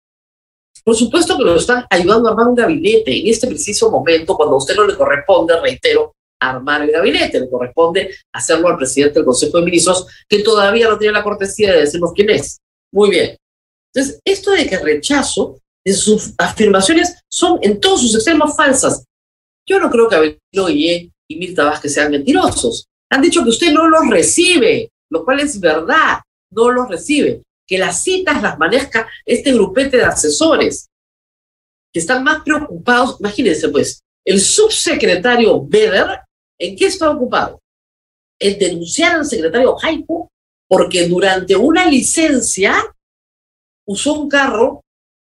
Por 0.83 0.95
supuesto 0.95 1.37
que 1.37 1.43
lo 1.43 1.57
están 1.57 1.85
ayudando 1.91 2.27
a 2.27 2.31
armar 2.31 2.47
un 2.47 2.55
gabinete 2.55 3.19
en 3.19 3.27
este 3.27 3.45
preciso 3.45 3.91
momento, 3.91 4.35
cuando 4.35 4.55
a 4.55 4.57
usted 4.57 4.75
no 4.75 4.87
le 4.87 4.97
corresponde, 4.97 5.61
reitero, 5.61 6.15
armar 6.41 6.81
el 6.81 6.91
gabinete, 6.91 7.39
le 7.39 7.51
corresponde 7.51 8.09
hacerlo 8.33 8.67
al 8.67 8.77
presidente 8.77 9.19
del 9.19 9.25
Consejo 9.25 9.59
de 9.59 9.65
Ministros, 9.65 10.07
que 10.27 10.39
todavía 10.39 10.89
no 10.89 10.97
tiene 10.97 11.13
la 11.13 11.23
cortesía 11.23 11.71
de 11.71 11.81
decirnos 11.81 12.13
quién 12.15 12.31
es. 12.31 12.57
Muy 12.91 13.11
bien. 13.11 13.37
Entonces, 13.93 14.19
esto 14.25 14.49
de 14.49 14.65
que 14.65 14.79
rechazo 14.79 15.59
sus 15.93 16.33
afirmaciones 16.37 17.23
son 17.29 17.59
en 17.61 17.79
todos 17.79 18.01
sus 18.01 18.15
extremos 18.15 18.55
falsas. 18.55 19.05
Yo 19.67 19.79
no 19.79 19.89
creo 19.89 20.09
que 20.09 20.15
Abelino 20.15 20.69
y 20.69 21.11
Mirta 21.29 21.65
Vázquez 21.65 21.93
sean 21.93 22.11
mentirosos. 22.11 22.87
Han 23.11 23.21
dicho 23.21 23.43
que 23.43 23.49
usted 23.49 23.71
no 23.71 23.87
los 23.87 24.09
recibe, 24.09 24.91
lo 25.09 25.23
cual 25.23 25.39
es 25.39 25.59
verdad 25.59 26.19
no 26.51 26.71
los 26.71 26.87
recibe, 26.89 27.43
que 27.67 27.77
las 27.77 28.03
citas 28.03 28.41
las 28.41 28.57
maneja 28.57 29.07
este 29.25 29.53
grupete 29.53 29.97
de 29.97 30.05
asesores, 30.05 30.87
que 31.93 31.99
están 31.99 32.23
más 32.23 32.43
preocupados, 32.43 33.17
imagínense 33.19 33.69
pues, 33.69 34.01
el 34.25 34.39
subsecretario 34.39 35.65
Beder, 35.65 36.21
¿en 36.59 36.75
qué 36.75 36.87
está 36.87 37.09
ocupado? 37.09 37.59
En 38.39 38.57
denunciar 38.57 39.15
al 39.15 39.25
secretario 39.25 39.75
Jaipo 39.75 40.31
porque 40.67 41.07
durante 41.07 41.55
una 41.55 41.85
licencia 41.85 42.75
usó 43.87 44.13
un 44.13 44.29
carro 44.29 44.81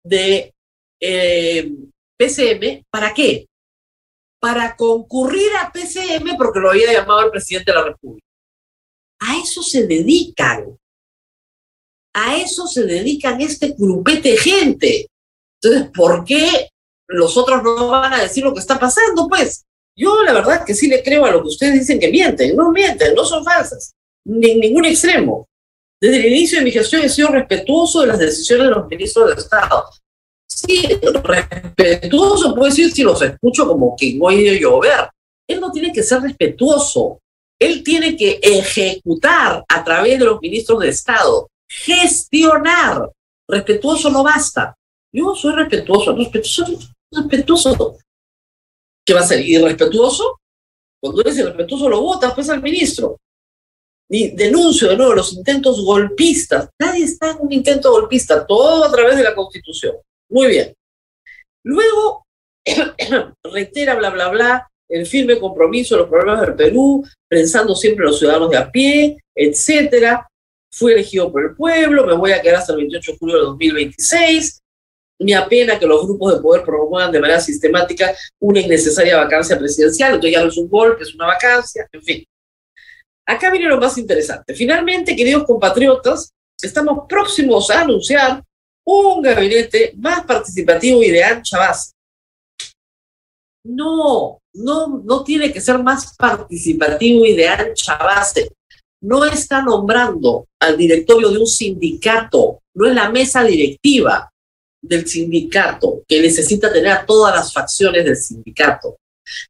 de 0.06 0.54
eh, 1.02 1.72
PCM, 2.18 2.86
¿para 2.90 3.14
qué? 3.14 3.48
Para 4.40 4.76
concurrir 4.76 5.50
a 5.60 5.72
PCM 5.72 6.38
porque 6.38 6.60
lo 6.60 6.70
había 6.70 6.94
llamado 6.94 7.26
el 7.26 7.32
presidente 7.32 7.72
de 7.72 7.78
la 7.78 7.86
República. 7.86 8.26
A 9.20 9.38
eso 9.42 9.64
se 9.64 9.88
dedican. 9.88 10.78
A 12.14 12.38
eso 12.38 12.68
se 12.68 12.84
dedican 12.84 13.42
este 13.42 13.76
grupete 13.78 14.30
de 14.32 14.38
gente. 14.38 15.08
Entonces, 15.62 15.92
¿por 15.94 16.24
qué 16.24 16.70
los 17.08 17.36
otros 17.38 17.64
no 17.64 17.90
van 17.90 18.14
a 18.14 18.22
decir 18.22 18.44
lo 18.44 18.54
que 18.54 18.60
está 18.60 18.80
pasando? 18.80 19.28
Pues 19.28 19.66
yo 19.98 20.24
la 20.24 20.34
verdad 20.34 20.66
que 20.66 20.76
sí 20.76 20.88
le 20.88 21.04
creo 21.04 21.26
a 21.26 21.32
lo 21.32 21.42
que 21.42 21.48
ustedes 21.48 21.74
dicen 21.74 22.00
que 22.00 22.12
mienten. 22.12 22.56
No 22.56 22.72
mienten, 22.72 23.16
no 23.16 23.26
son 23.26 23.44
falsas, 23.44 23.96
ni 24.26 24.52
en 24.52 24.60
ningún 24.60 24.86
extremo. 24.86 25.48
Desde 26.06 26.20
el 26.20 26.34
inicio 26.34 26.60
de 26.60 26.66
mi 26.66 26.72
gestión 26.72 27.02
he 27.02 27.10
sido 27.10 27.30
respetuoso 27.30 28.02
de 28.02 28.08
las 28.08 28.20
decisiones 28.20 28.68
de 28.68 28.76
los 28.76 28.88
ministros 28.88 29.28
de 29.28 29.42
Estado. 29.42 29.86
Sí, 30.48 30.88
respetuoso 31.24 32.54
puedo 32.54 32.70
decir 32.70 32.92
si 32.92 33.02
los 33.02 33.20
escucho 33.24 33.68
como 33.68 33.96
que 33.98 34.16
voy 34.16 34.48
a 34.48 34.54
llover. 34.54 35.10
Él 35.48 35.60
no 35.60 35.72
tiene 35.72 35.92
que 35.92 36.04
ser 36.04 36.22
respetuoso. 36.22 37.22
Él 37.60 37.82
tiene 37.84 38.16
que 38.16 38.40
ejecutar 38.40 39.66
a 39.68 39.84
través 39.84 40.20
de 40.20 40.26
los 40.26 40.40
ministros 40.40 40.80
de 40.82 40.90
Estado 40.90 41.50
gestionar. 41.68 43.10
Respetuoso 43.48 44.12
no 44.12 44.22
basta. 44.22 44.76
Yo 45.12 45.34
soy 45.34 45.56
respetuoso, 45.56 46.16
respetuoso, 46.16 46.66
respetuoso. 47.12 47.98
¿Qué 49.04 49.14
va 49.16 49.22
a 49.22 49.26
ser? 49.26 49.40
¿Irrespetuoso? 49.40 50.40
Cuando 51.02 51.22
eres 51.22 51.40
irrespetuoso 51.40 51.90
lo 51.90 52.00
votas 52.00 52.32
pues 52.36 52.48
al 52.52 52.62
ministro. 52.62 53.18
Y 54.10 54.32
denuncio 54.36 54.90
de 54.90 54.98
nuevo 54.98 55.16
los 55.16 55.34
intentos 55.34 55.84
golpistas. 55.84 56.70
Nadie 56.80 57.06
está 57.06 57.32
en 57.32 57.38
un 57.40 57.52
intento 57.52 57.92
golpista, 57.92 58.46
todo 58.46 58.86
a 58.86 58.92
través 58.92 59.18
de 59.18 59.24
la 59.24 59.34
Constitución. 59.34 59.96
Muy 60.30 60.48
bien. 60.48 60.74
Luego, 61.64 62.26
reitera, 63.44 63.96
bla, 63.96 64.12
bla, 64.12 64.30
bla, 64.30 64.72
el 64.88 65.06
firme 65.06 65.40
compromiso 65.40 65.96
de 65.96 66.02
los 66.02 66.10
problemas 66.10 66.42
del 66.42 66.56
Perú, 66.56 67.04
pensando 67.28 67.76
siempre 67.76 68.04
en 68.04 68.12
los 68.12 68.20
ciudadanos 68.20 68.50
de 68.52 68.58
a 68.58 68.72
pie, 68.72 69.18
etcétera 69.36 70.28
fui 70.76 70.92
elegido 70.92 71.32
por 71.32 71.44
el 71.44 71.56
pueblo, 71.56 72.06
me 72.06 72.14
voy 72.14 72.34
a 72.34 72.42
quedar 72.42 72.58
hasta 72.58 72.74
el 72.74 72.80
28 72.80 73.14
de 73.14 73.18
julio 73.18 73.36
de 73.38 73.42
2026. 73.44 74.62
Me 75.20 75.34
apena 75.34 75.80
que 75.80 75.88
los 75.88 76.06
grupos 76.06 76.36
de 76.36 76.42
poder 76.42 76.64
promuevan 76.64 77.14
de 77.14 77.22
manera 77.22 77.40
sistemática 77.40 78.14
una 78.42 78.60
innecesaria 78.60 79.16
vacancia 79.16 79.58
presidencial, 79.58 80.16
entonces 80.16 80.34
ya 80.34 80.42
no 80.42 80.50
es 80.50 80.58
un 80.58 80.68
golpe, 80.68 81.04
es 81.04 81.16
una 81.16 81.28
vacancia, 81.28 81.88
en 81.90 82.04
fin. 82.04 82.26
Acá 83.28 83.52
viene 83.52 83.68
lo 83.68 83.80
más 83.80 83.98
interesante. 83.98 84.54
Finalmente, 84.54 85.16
queridos 85.16 85.46
compatriotas, 85.46 86.32
estamos 86.62 87.06
próximos 87.08 87.70
a 87.70 87.82
anunciar 87.82 88.44
un 88.86 89.22
gabinete 89.22 89.94
más 89.98 90.26
participativo 90.26 91.02
y 91.02 91.10
de 91.10 91.24
ancha 91.24 91.58
base. 91.58 91.92
No, 93.66 94.40
no, 94.54 95.02
no 95.04 95.24
tiene 95.24 95.52
que 95.52 95.60
ser 95.60 95.80
más 95.80 96.16
participativo 96.16 97.26
y 97.26 97.36
de 97.36 97.48
ancha 97.48 97.98
base 97.98 98.52
no 99.02 99.26
está 99.26 99.62
nombrando 99.62 100.48
al 100.60 100.78
directorio 100.78 101.30
de 101.30 101.40
un 101.40 101.48
sindicato, 101.48 102.62
no 102.76 102.88
es 102.88 102.94
la 102.94 103.10
mesa 103.10 103.44
directiva, 103.44 104.30
del 104.82 105.08
sindicato, 105.08 106.04
que 106.08 106.22
necesita 106.22 106.72
tener 106.72 106.92
a 106.92 107.06
todas 107.06 107.36
las 107.36 107.52
facciones 107.52 108.06
del 108.06 108.16
sindicato, 108.16 108.98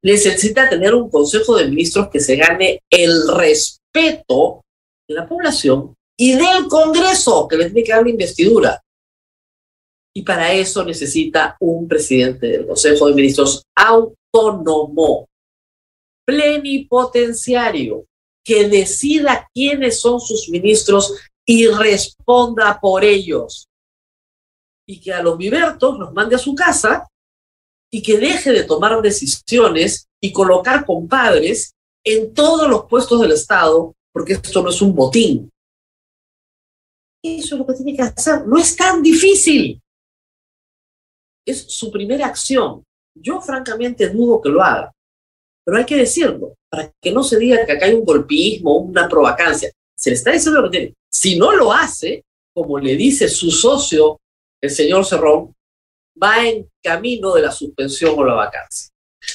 necesita 0.01 0.69
tener 0.69 0.93
un 0.93 1.09
consejo 1.09 1.55
de 1.57 1.67
ministros 1.67 2.09
que 2.09 2.19
se 2.19 2.35
gane 2.35 2.81
el 2.89 3.27
respeto 3.27 4.63
de 5.07 5.15
la 5.15 5.27
población 5.27 5.95
y 6.17 6.33
del 6.33 6.67
Congreso, 6.69 7.47
que 7.47 7.57
le 7.57 7.65
tiene 7.65 7.83
que 7.83 7.91
dar 7.91 8.03
la 8.03 8.09
investidura. 8.09 8.81
Y 10.13 10.21
para 10.23 10.53
eso 10.53 10.83
necesita 10.85 11.57
un 11.59 11.87
presidente 11.87 12.47
del 12.47 12.65
Consejo 12.65 13.07
de 13.07 13.15
Ministros 13.15 13.63
autónomo, 13.75 15.27
plenipotenciario, 16.25 18.05
que 18.43 18.69
decida 18.69 19.49
quiénes 19.53 19.99
son 19.99 20.21
sus 20.21 20.47
ministros 20.49 21.13
y 21.45 21.67
responda 21.67 22.79
por 22.79 23.03
ellos. 23.03 23.67
Y 24.87 25.01
que 25.01 25.11
a 25.11 25.21
los 25.21 25.37
vivertos 25.37 25.97
los 25.99 26.13
mande 26.13 26.35
a 26.35 26.39
su 26.39 26.55
casa 26.55 27.07
y 27.95 28.01
que 28.01 28.17
deje 28.17 28.51
de 28.51 28.65
tomar 28.65 29.01
decisiones 29.01 30.09
y 30.21 30.33
colocar 30.33 30.85
compadres 30.85 31.75
en 32.03 32.33
todos 32.33 32.69
los 32.69 32.87
puestos 32.87 33.21
del 33.21 33.31
Estado, 33.31 33.93
porque 34.11 34.33
esto 34.33 34.61
no 34.61 34.69
es 34.69 34.81
un 34.81 34.93
botín. 34.93 35.49
Eso 37.23 37.55
es 37.55 37.59
lo 37.59 37.65
que 37.65 37.73
tiene 37.75 37.95
que 37.95 38.01
hacer. 38.01 38.45
No 38.45 38.59
es 38.59 38.75
tan 38.75 39.01
difícil. 39.01 39.81
Es 41.45 41.71
su 41.71 41.89
primera 41.89 42.25
acción. 42.25 42.83
Yo 43.15 43.39
francamente 43.39 44.09
dudo 44.09 44.41
que 44.41 44.49
lo 44.49 44.61
haga, 44.61 44.91
pero 45.63 45.77
hay 45.77 45.85
que 45.85 45.95
decirlo, 45.95 46.55
para 46.69 46.91
que 47.01 47.13
no 47.13 47.23
se 47.23 47.39
diga 47.39 47.65
que 47.65 47.71
acá 47.71 47.85
hay 47.85 47.93
un 47.93 48.03
golpismo, 48.03 48.79
una 48.79 49.07
provacancia. 49.07 49.71
Se 49.97 50.09
le 50.09 50.17
está 50.17 50.33
diciendo 50.33 50.59
lo 50.59 50.69
que 50.69 50.77
tiene. 50.77 50.93
Si 51.09 51.39
no 51.39 51.53
lo 51.53 51.71
hace, 51.71 52.25
como 52.53 52.77
le 52.77 52.97
dice 52.97 53.29
su 53.29 53.51
socio, 53.51 54.19
el 54.61 54.69
señor 54.69 55.05
Cerrón, 55.05 55.55
va 56.21 56.45
en 56.45 56.69
camino 56.83 57.33
de 57.33 57.41
la 57.41 57.51
suspensión 57.51 58.13
o 58.17 58.23
la 58.23 58.33
vacancia. 58.33 58.91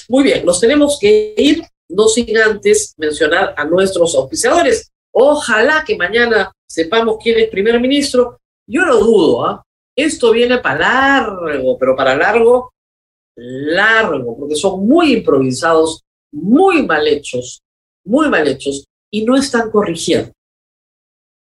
Muy 0.07 0.23
bien, 0.23 0.45
nos 0.45 0.59
tenemos 0.59 0.97
que 0.99 1.33
ir, 1.37 1.63
no 1.89 2.07
sin 2.07 2.37
antes 2.37 2.93
mencionar 2.97 3.53
a 3.57 3.65
nuestros 3.65 4.15
auspiciadores. 4.15 4.91
Ojalá 5.13 5.83
que 5.85 5.97
mañana 5.97 6.51
sepamos 6.67 7.17
quién 7.21 7.39
es 7.39 7.49
primer 7.49 7.79
ministro. 7.79 8.39
Yo 8.67 8.85
lo 8.85 8.99
dudo, 8.99 9.45
¿ah? 9.45 9.63
Esto 9.95 10.31
viene 10.31 10.59
para 10.59 10.79
largo, 10.79 11.77
pero 11.77 11.95
para 11.95 12.15
largo, 12.15 12.73
largo, 13.35 14.37
porque 14.37 14.55
son 14.55 14.87
muy 14.87 15.13
improvisados, 15.13 16.01
muy 16.31 16.85
mal 16.85 17.05
hechos, 17.07 17.61
muy 18.05 18.29
mal 18.29 18.47
hechos, 18.47 18.85
y 19.11 19.25
no 19.25 19.35
están 19.35 19.69
corrigiendo. 19.69 20.31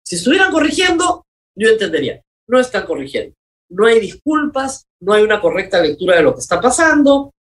Si 0.04 0.16
estuvieran 0.16 0.50
corrigiendo, 0.50 1.24
yo 1.56 1.68
entendería. 1.68 2.20
No 2.48 2.58
están 2.58 2.84
corrigiendo. 2.84 3.34
No 3.72 3.86
hay 3.86 4.00
disculpas, 4.00 4.84
no 5.00 5.14
hay 5.14 5.22
una 5.22 5.40
correcta 5.40 5.80
lectura 5.80 6.16
de 6.16 6.22
lo 6.22 6.34
que 6.34 6.40
está 6.40 6.60
pasando. 6.60 7.32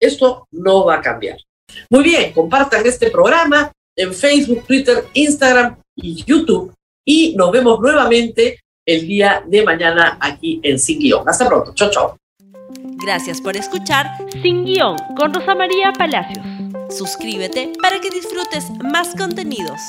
Esto 0.00 0.48
no 0.52 0.84
va 0.84 0.96
a 0.96 1.00
cambiar. 1.00 1.38
Muy 1.90 2.02
bien, 2.02 2.32
compartan 2.32 2.84
este 2.86 3.10
programa 3.10 3.70
en 3.96 4.12
Facebook, 4.12 4.64
Twitter, 4.66 5.04
Instagram 5.12 5.76
y 5.96 6.24
YouTube 6.24 6.74
y 7.04 7.34
nos 7.36 7.52
vemos 7.52 7.80
nuevamente 7.80 8.60
el 8.86 9.06
día 9.06 9.42
de 9.46 9.64
mañana 9.64 10.18
aquí 10.20 10.60
en 10.62 10.78
Sin 10.78 10.98
Guión. 10.98 11.28
Hasta 11.28 11.46
pronto. 11.46 11.72
Chao, 11.74 11.90
chao. 11.90 12.16
Gracias 13.04 13.40
por 13.40 13.56
escuchar 13.56 14.06
Sin 14.42 14.64
Guión 14.64 14.96
con 15.16 15.32
Rosa 15.32 15.54
María 15.54 15.92
Palacios. 15.92 16.44
Suscríbete 16.90 17.72
para 17.80 18.00
que 18.00 18.10
disfrutes 18.10 18.70
más 18.82 19.14
contenidos. 19.16 19.80